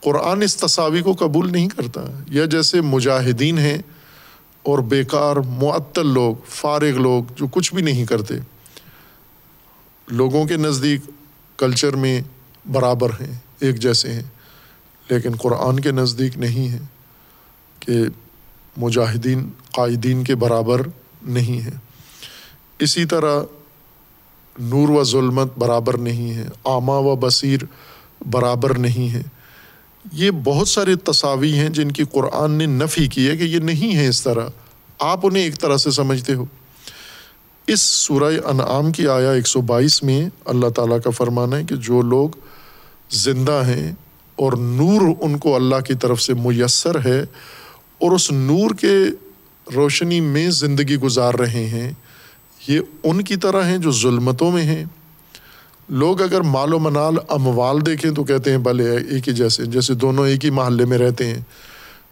[0.00, 3.78] قرآن اس تصاوی کو قبول نہیں کرتا، یا جیسے مجاہدین ہیں
[4.62, 8.34] اور بیکار، معطل لوگ، فارغ لوگ، جو کچھ بھی نہیں کرتے۔
[10.08, 11.00] لوگوں کے نزدیک
[11.56, 12.20] کلچر میں
[12.70, 14.22] برابر ہیں، ایک جیسے ہیں،
[15.10, 16.78] لیکن قرآن کے نزدیک نہیں ہے
[17.80, 17.92] کہ
[18.80, 20.80] مجاہدین، قائدین کے برابر
[21.22, 21.78] نہیں ہیں۔
[22.78, 23.42] اسی طرح
[24.58, 27.58] نور و ظلمت برابر نہیں ہے آما و بصیر
[28.30, 29.22] برابر نہیں ہے
[30.12, 33.96] یہ بہت سارے تصاوی ہیں جن کی قرآن نے نفی کی ہے کہ یہ نہیں
[33.96, 34.46] ہے اس طرح۔
[34.98, 36.44] آپ انہیں ایک طرح سے سمجھتے ہو۔
[37.66, 41.76] اس سورہ انعام کی آیا ایک سو بائیس میں اللہ تعالیٰ کا فرمانا ہے کہ
[41.76, 42.28] جو لوگ
[43.10, 43.92] زندہ ہیں
[44.36, 47.24] اور نور ان کو اللہ کی طرف سے میسر ہے
[48.00, 48.96] اور اس نور کے
[49.74, 51.92] روشنی میں زندگی گزار رہے ہیں،
[52.68, 54.84] یہ ان کی طرح ہیں جو ظلمتوں میں ہیں۔
[55.88, 59.94] لوگ اگر مال و منال اموال دیکھیں تو کہتے ہیں، بھلے ایک ہی جیسے جیسے
[59.94, 61.40] دونوں ایک ہی محلے میں رہتے ہیں۔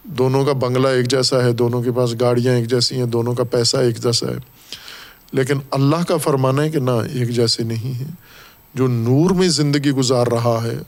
[0.05, 3.45] دونوں کا بنگلہ ایک جیسا ہے، دونوں کے پاس گاڑیاں ایک جیسی ہیں، دونوں کا
[3.45, 4.39] پیسہ ایک جیسا ہے۔
[5.33, 8.11] لیکن اللہ کا فرمانا ہے کہ نہ، ایک جیسے نہیں ہیں۔
[8.75, 10.79] جو نور میں زندگی گزار رہا ہے،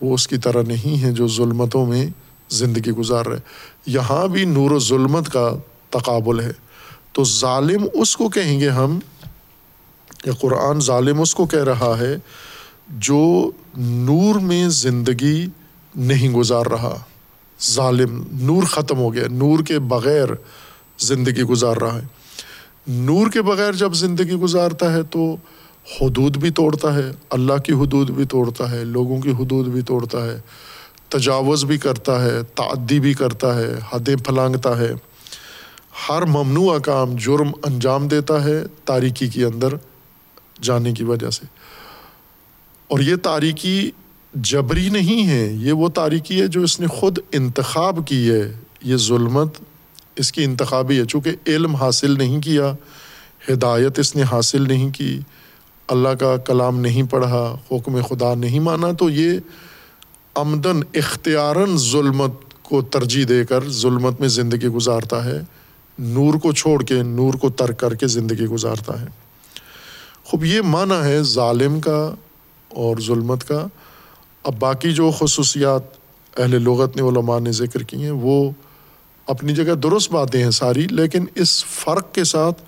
[0.00, 2.06] وہ اس کی طرح نہیں ہے جو ظلمتوں میں
[2.50, 3.38] زندگی گزار رہے
[3.86, 5.50] یہاں بھی نور و ظلمت کا
[5.90, 6.52] تقابل ہے۔
[7.12, 8.98] تو ظالم اس کو کہیں گے ہم،
[10.24, 12.16] یا قرآن ظالم اس کو کہہ رہا ہے
[12.88, 15.46] جو نور میں زندگی
[15.96, 16.98] نہیں گزار رہا۔
[17.62, 20.28] ظالم، نور ختم ہو گیا، نور کے بغیر
[20.98, 22.06] زندگی گزار رہا ہے۔
[22.86, 25.36] نور کے بغیر جب زندگی گزارتا ہے تو
[26.00, 30.24] حدود بھی توڑتا ہے، اللہ کی حدود بھی توڑتا ہے، لوگوں کی حدود بھی توڑتا
[30.24, 30.40] ہے۔
[31.18, 34.92] تجاوز بھی کرتا ہے، تعدی بھی کرتا ہے، حدیں پھلانگتا ہے۔
[36.08, 39.74] ہر ممنوع کام جرم انجام دیتا ہے تاریکی کے اندر
[40.62, 41.46] جانے کی وجہ سے۔
[42.88, 43.90] اور یہ تاریکی
[44.34, 48.52] جبری نہیں ہے، یہ وہ تاریکی ہے جو اس نے خود انتخاب کی ہے۔
[48.82, 49.54] یہ ظلمت
[50.16, 52.74] اس کی انتخابی ہے۔ چونکہ علم حاصل نہیں کیا،
[53.52, 55.20] ہدایت اس نے حاصل نہیں کی۔
[55.88, 59.40] اللہ کا کلام نہیں پڑھا، حکم خدا نہیں مانا، تو یہ
[60.34, 65.40] آمدن اختیاراً ظلمت کو ترجیح دے کر ظلمت میں زندگی گزارتا ہے،
[65.98, 69.06] نور کو چھوڑ کے، نور کو ترک کر کے زندگی گزارتا ہے۔
[70.24, 72.14] خوب، یہ معنی ہے ظالم کا
[72.68, 73.66] اور ظلمت کا۔
[74.42, 75.82] اب باقی جو خصوصیات
[76.36, 78.50] اہل لغت نے علماء نے ذکر کی ہیں، وہ
[79.26, 82.62] اپنی جگہ درست باتیں ہیں ساری، لیکن اس فرق کے ساتھ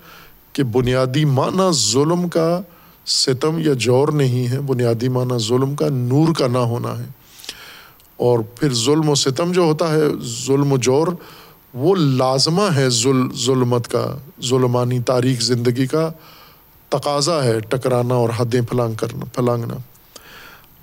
[0.53, 2.61] کہ بنیادی معنی ظلم کا
[3.05, 7.16] ستم یا جور نہیں ہے، بنیادی معنی ظلم کا نور کا نہ ہونا ہے۔
[8.17, 10.03] اور پھر ظلم و ستم جو ہوتا ہے،
[10.45, 11.07] ظلم و جور،
[11.73, 16.11] وہ لازمہ ہے ظلم ظلمت کا، ظلمانی تاریخ زندگی کا
[16.89, 19.75] تقاضا ہے ٹکرانا اور حدیں پھلانگ کرنا، پھلانگنا۔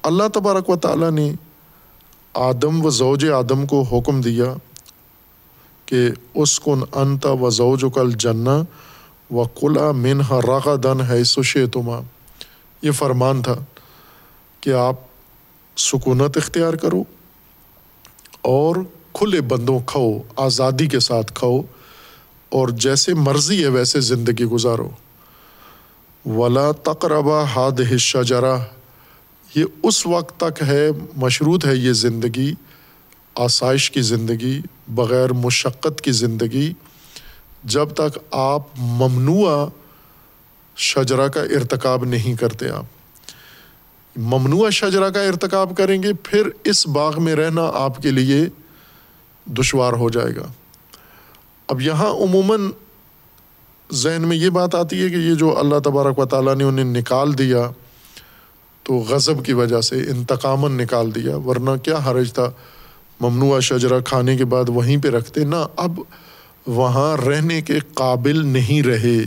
[0.02, 1.32] اللہ تبارک و تعالیٰ نے
[2.34, 4.54] آدم و زوج آدم کو حکم دیا
[5.86, 8.62] کہ اس کن انت و زوج کل جنا
[9.34, 12.00] و کلا منہ راغا دن ہے سشے تما
[12.82, 13.54] یہ فرمان تھا
[14.60, 14.94] کہ آپ
[15.76, 17.02] سکونت اختیار کرو
[18.44, 18.76] اور
[19.12, 21.62] کھلے بندوں کھو آزادی کے ساتھ کھو
[22.48, 24.90] اور جیسے مرضی ہے ویسے زندگی گزارو۔
[26.26, 28.56] ولا تقربا ہاد حصہ جرا
[29.54, 32.54] یہ اس وقت تک ہے، مشروط ہے یہ زندگی،
[33.34, 36.72] آسائش کی زندگی، بغیر مشقت کی زندگی،
[37.64, 39.66] جب تک آپ ممنوع
[40.76, 42.93] شجرا کا ارتکاب نہیں کرتے آپ۔
[44.16, 48.46] ممنوع شجرا کا ارتکاب کریں گے، پھر اس باغ میں رہنا آپ کے لیے
[49.44, 50.52] دشوار ہو جائے گا۔
[51.68, 52.70] اب یہاں عموماً
[53.92, 56.84] ذہن میں یہ بات آتی ہے کہ یہ جو اللہ تبارک و تعالیٰ نے انہیں
[56.84, 57.70] نکال دیا،
[58.82, 62.50] تو غضب کی وجہ سے، انتقاماً نکال دیا، ورنہ کیا حرج تھا
[63.20, 66.00] ممنوع شجرا کھانے کے بعد وہیں پہ رکھتے؟ نہ، اب
[66.66, 69.24] وہاں رہنے کے قابل نہیں رہے،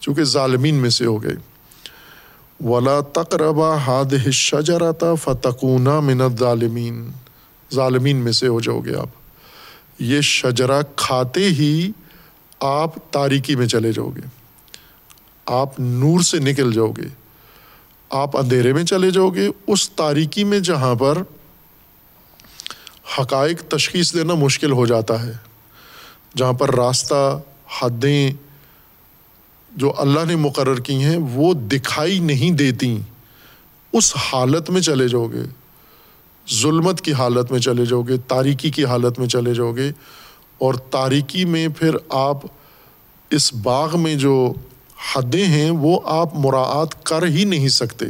[0.00, 1.49] چونکہ ظالمین میں سے ہو گئے۔
[2.64, 7.10] ولا تقربا ہاد شجرتا فتقونا من ظالمین
[7.74, 9.08] ظالمین میں سے ہو جاؤ گے آپ۔
[9.98, 11.92] یہ شجرا کھاتے ہی
[12.60, 14.20] آپ تاریکی میں چلے جاؤ گے۔
[15.46, 17.08] آپ نور سے نکل جاؤ گے۔
[18.10, 21.18] آپ اندھیرے میں چلے جاؤ گے۔ اس تاریکی میں جہاں پر
[23.18, 25.32] حقائق تشخیص دینا مشکل ہو جاتا ہے۔
[26.36, 27.40] جہاں پر راستہ،
[27.82, 28.49] حدیں
[29.76, 33.00] جو اللہ نے مقرر کی ہیں، وہ دکھائی نہیں دیتی
[33.92, 35.42] اس حالت میں چلے جاؤ گے۔
[36.54, 39.92] ظلمت کی حالت میں چلے جاؤ گے، تاریکی کی حالت میں چلے جاؤ گے۔
[40.58, 42.36] اور تاریکی میں پھر آپ
[43.30, 44.52] اس باغ میں جو
[45.14, 48.04] حدیں ہیں، وہ آپ مراعات کر ہی نہیں سکتے۔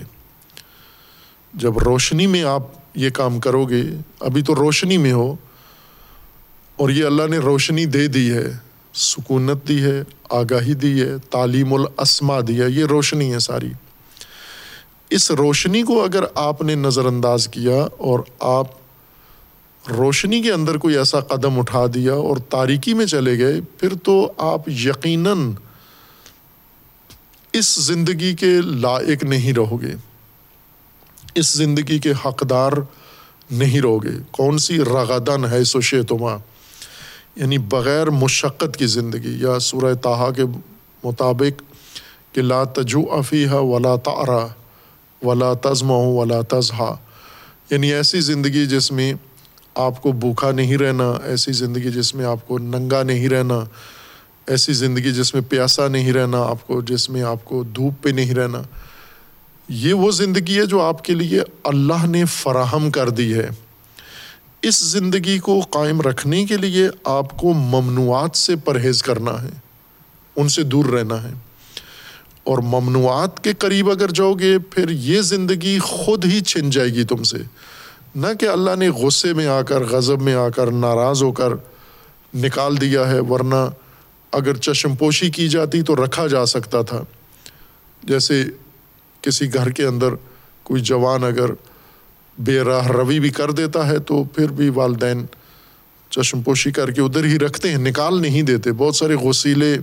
[1.54, 2.62] جب روشنی میں آپ
[2.94, 3.82] یہ کام کرو گے،
[4.20, 5.36] ابھی تو روشنی میں ہو۔
[6.76, 11.74] اور یہ اللہ نے روشنی دے دی ہے۔ سکونت دی ہے، آگاہی دی ہے، تعلیم
[11.74, 13.72] الاسما دی ہے، یہ روشنی ہے ساری۔
[15.10, 18.66] اس روشنی کو اگر آپ نے نظر انداز کیا اور آپ
[19.90, 24.32] روشنی کے اندر کوئی ایسا قدم اٹھا دیا اور تاریکی میں چلے گئے، پھر تو
[24.36, 25.52] آپ یقیناً
[27.52, 29.94] اس زندگی کے لائق نہیں رہو گے۔
[31.34, 32.72] اس زندگی کے حقدار
[33.50, 36.36] نہیں رہو گے۔ کون سی رغدن ہے سو شیتما
[37.36, 40.42] یعنی بغیر مشقت کی زندگی یا سورہ تاہا کے
[41.04, 41.62] مطابق
[42.34, 44.46] کہ لا تجو افیہ ولا تارا
[45.22, 46.96] ولا تزم ولا تزہا۔
[47.70, 49.14] یعنی ایسی زندگی جس میں
[49.74, 53.64] آپ کو بھوکھا نہیں رہنا، ایسی زندگی جس میں آپ کو ننگا نہیں رہنا،
[54.46, 58.08] ایسی زندگی جس میں پیاسا نہیں رہنا، آپ کو جس میں آپ کو دھوپ پہ
[58.08, 58.62] نہیں رہنا۔
[59.68, 63.48] یہ وہ زندگی ہے جو آپ کے لیے اللہ نے فراہم کر دی ہے۔
[64.62, 69.48] اس زندگی کو قائم رکھنے کے لیے آپ کو ممنوعات سے پرہیز کرنا ہے،
[70.36, 71.32] ان سے دور رہنا ہے۔
[72.44, 77.04] اور ممنوعات کے قریب اگر جاؤ گے، پھر یہ زندگی خود ہی چھن جائے گی
[77.04, 77.36] تم سے۔
[78.14, 81.48] نہ کہ اللہ نے غصے میں آ کر، غضب میں آ کر، ناراض ہو کر
[82.34, 83.70] نکال دیا ہے، ورنہ
[84.32, 87.04] اگر چشم پوشی کی جاتی تو رکھا جا سکتا تھا۔
[88.02, 88.44] جیسے
[89.20, 90.08] کسی گھر کے اندر
[90.62, 91.69] کوئی جوان اگر
[92.38, 95.26] بے راہ روی بھی کر دیتا ہے تو پھر بھی والدین
[96.10, 99.78] چشم پوشی کر کے ادھر ہی رکھتے ہیں، نکال نہیں دیتے۔ بہت سارے غسیلے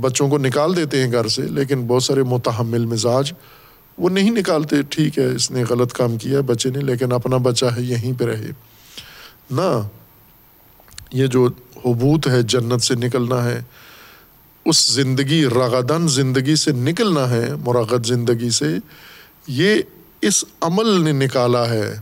[0.00, 3.32] بچوں کو نکال دیتے ہیں گھر سے، لیکن بہت سارے متحمل مزاج
[3.98, 7.36] وہ نہیں نکالتے۔ ٹھیک ہے، اس نے غلط کام کیا ہے بچے نے، لیکن اپنا
[7.36, 8.50] بچہ ہے، یہیں پہ رہے۔
[9.50, 9.88] نہ،
[11.12, 11.48] یہ جو
[11.84, 13.62] حبوت ہے جنت سے نکلنا ہے،
[14.64, 18.76] اس زندگی رغدن زندگی سے نکلنا ہے مرغد زندگی سے،
[19.46, 19.76] یہ
[20.22, 21.94] اس عمل نے نکالا ہے۔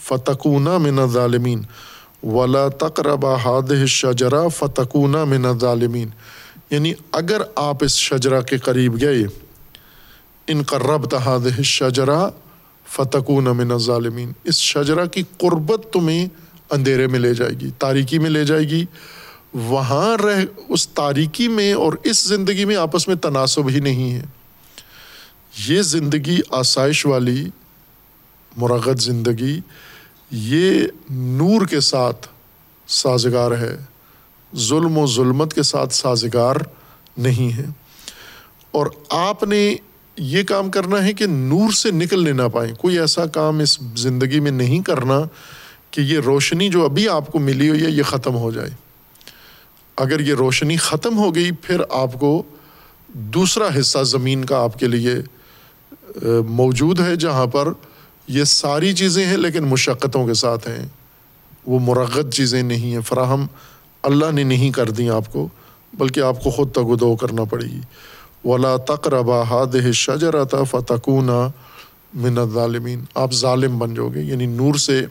[0.00, 1.62] فتقونا من ظالمین
[2.22, 6.08] ولا تقربا ہاد شجرا فتقونا من ظالمین
[6.70, 9.22] یعنی اگر آپ اس شجرا کے قریب گئے،
[10.46, 12.28] ان کا رب تحاد شجرا
[12.86, 16.26] فتقون من ظالمین اس شجرا کی قربت تمہیں
[16.70, 18.84] اندھیرے میں لے جائے گی، تاریکی میں لے جائے گی۔
[19.54, 24.41] وہاں رہ، اس تاریکی میں اور اس زندگی میں آپس میں تناسب ہی نہیں ہے۔
[25.58, 27.50] یہ زندگی آسائش والی
[28.56, 29.60] مرغت زندگی،
[30.30, 32.28] یہ نور کے ساتھ
[32.86, 33.76] سازگار ہے،
[34.56, 36.56] ظلم و ظلمت کے ساتھ سازگار
[37.16, 37.64] نہیں ہے۔
[38.70, 39.76] اور آپ نے
[40.16, 44.40] یہ کام کرنا ہے کہ نور سے نکلنے نہ پائیں۔ کوئی ایسا کام اس زندگی
[44.40, 45.20] میں نہیں کرنا
[45.90, 48.70] کہ یہ روشنی جو ابھی آپ کو ملی ہوئی ہے، یہ ختم ہو جائے۔
[49.96, 52.42] اگر یہ روشنی ختم ہو گئی، پھر آپ کو
[53.08, 55.14] دوسرا حصہ زمین کا آپ کے لیے
[56.48, 57.68] موجود ہے جہاں پر
[58.28, 60.86] یہ ساری چیزیں ہیں لیکن مشقتوں کے ساتھ ہیں۔
[61.66, 63.46] وہ مرغت چیزیں نہیں ہیں۔ فراہم
[64.02, 65.48] اللہ نے نہیں کر دیں آپ کو،
[65.94, 67.80] بلکہ آپ کو خود تگ دو کرنا پڑے گی۔
[68.44, 71.30] ولا تقربا ہاد شجرتا فتقون
[72.14, 75.06] من ظالمین آپ ظالم بن جاؤ گے یعنی نور سے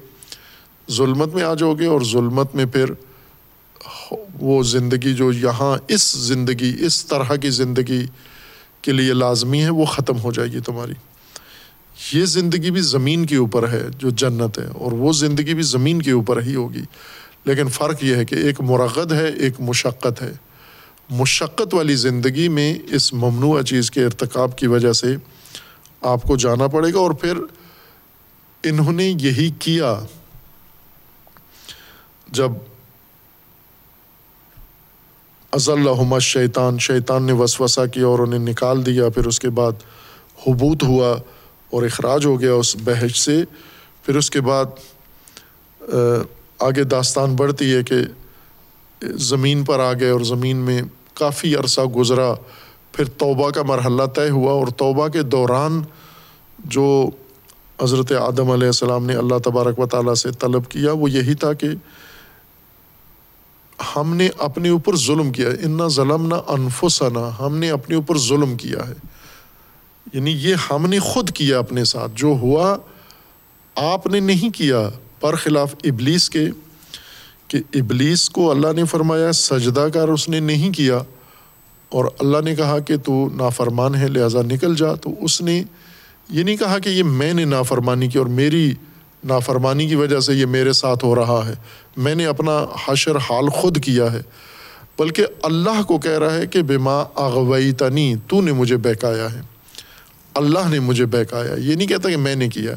[0.91, 2.91] ظلمت میں آ جاؤ گے اور ظلمت میں پھر
[4.39, 8.05] وہ زندگی جو یہاں اس زندگی، اس طرح کی زندگی
[8.81, 10.93] کے لیے لازمی ہے، وہ ختم ہو جائے گی تمہاری۔
[12.13, 16.01] یہ زندگی بھی زمین کے اوپر ہے جو جنت ہے، اور وہ زندگی بھی زمین
[16.01, 16.83] کے اوپر ہی ہوگی۔
[17.45, 20.31] لیکن فرق یہ ہے کہ ایک مرغد ہے، ایک مشقت ہے۔
[21.09, 25.15] مشقت والی زندگی میں اس ممنوع چیز کے ارتکاب کی وجہ سے
[26.01, 27.37] آپ کو جانا پڑے گا، اور پھر
[28.63, 29.99] انہوں نے یہی کیا۔
[32.31, 32.51] جب
[35.51, 39.71] اللہ شیطان شیطان نے وسوسہ کیا اور انہیں نکال دیا، پھر اس کے بعد
[40.47, 41.15] حبوت ہوا
[41.69, 43.43] اور اخراج ہو گیا اس بحث سے۔
[44.05, 44.65] پھر اس کے بعد
[46.59, 47.95] آگے داستان بڑھتی ہے کہ
[49.01, 50.81] زمین پر آ گئے اور زمین میں
[51.13, 52.33] کافی عرصہ گزرا۔
[52.91, 55.81] پھر توبہ کا مرحلہ طے ہوا اور توبہ کے دوران
[56.59, 57.09] جو
[57.83, 61.53] حضرت آدم علیہ السلام نے اللہ تبارک و تعالیٰ سے طلب کیا، وہ یہی تھا
[61.53, 61.67] کہ
[63.95, 68.57] ہم نے اپنے اوپر ظلم کیا ان ظلم نہ انفسنا ہم نے اپنے اوپر ظلم
[68.57, 68.93] کیا ہے۔
[70.13, 72.77] یعنی یہ ہم نے خود کیا اپنے ساتھ۔ جو ہوا،
[73.75, 74.89] آپ نے نہیں کیا۔
[75.19, 76.45] پر خلاف ابلیس کے،
[77.47, 80.97] کہ ابلیس کو اللہ نے فرمایا، سجدہ کر، اس نے نہیں کیا۔
[81.89, 85.63] اور اللہ نے کہا کہ تو نافرمان ہے، لہٰذا نکل جا۔ تو اس نے
[86.29, 88.73] یہ نہیں کہا کہ یہ میں نے نافرمانی کی اور میری
[89.23, 91.53] نافرمانی کی وجہ سے یہ میرے ساتھ ہو رہا ہے۔
[91.97, 94.21] میں نے اپنا حشر حال خود کیا ہے،
[94.99, 99.41] بلکہ اللہ کو کہہ رہا ہے کہ بما اغوئی تنی تو نے مجھے بہکایا ہے۔
[100.33, 102.75] اللہ نے مجھے بہکایا، یہ نہیں کہتا کہ میں نے کیا۔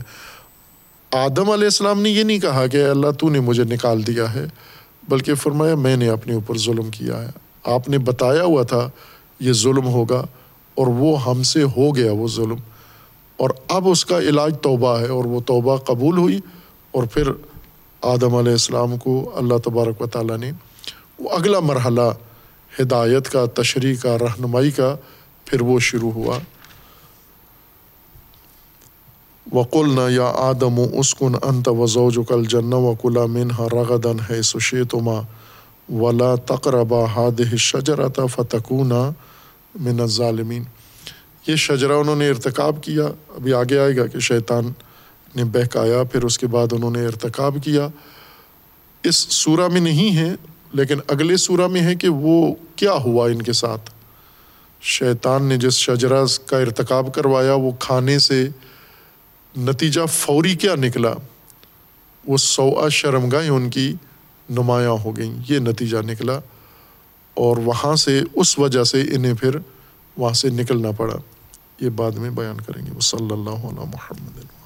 [1.11, 4.45] آدم علیہ السلام نے یہ نہیں کہا کہ اللہ تو نے مجھے نکال دیا ہے،
[5.09, 7.31] بلکہ فرمایا میں نے اپنے اوپر ظلم کیا ہے۔
[7.65, 8.91] آپ نے بتایا ہوا تھا،
[9.41, 10.27] یہ ظلم ہوگا
[10.75, 12.57] اور وہ ہم سے ہو گیا وہ ظلم۔
[13.37, 16.41] اور اب اس کا علاج توبہ ہے اور وہ توبہ قبول ہوئی
[16.91, 17.31] اور پھر
[18.03, 20.51] آدم علیہ السلام کو اللہ تبارک و تعالیٰ نے
[21.19, 22.11] وہ اگلا مرحلہ
[22.81, 24.97] ہدایت کا، تشریح کا، رہنمائی کا
[25.45, 26.39] پھر وہ شروع ہوا۔
[29.53, 34.17] وقل نہ یا آدم و اسکن انت وضو جو کل جن و کلا منہا رغدن
[34.31, 35.21] ہے سشیتما
[35.93, 38.93] ولا تقربا ہاد شجرت فتکون
[39.81, 40.63] من ظالمین
[41.47, 44.73] یہ شجرا انہوں نے ارتکاب کیا، ابھی آگے آئے گا کہ شیطان
[45.37, 47.89] نے بہکایا، پھر اس کے بعد انہوں نے ارتکاب کیا۔
[49.03, 50.35] اس سورہ میں نہیں ہے،
[50.73, 53.91] لیکن اگلے سورہ میں ہے کہ وہ کیا ہوا ان کے ساتھ۔
[54.81, 58.49] شیطان نے جس شجرا کا ارتکاب کروایا، وہ کھانے سے
[59.57, 61.15] نتیجہ فوری کیا نکلا؟
[62.27, 63.95] وہ سوا شرمگاہیں ان کی
[64.51, 66.41] نمایاں ہو گئیں، یہ نتیجہ نکلا۔
[67.35, 69.57] اور وہاں سے، اس وجہ سے انہیں پھر
[70.17, 71.17] وہاں سے نکلنا پڑا۔
[71.81, 74.64] یہ بعد میں بیان کریں گے۔ وہ صلی اللہ علیہ محمد.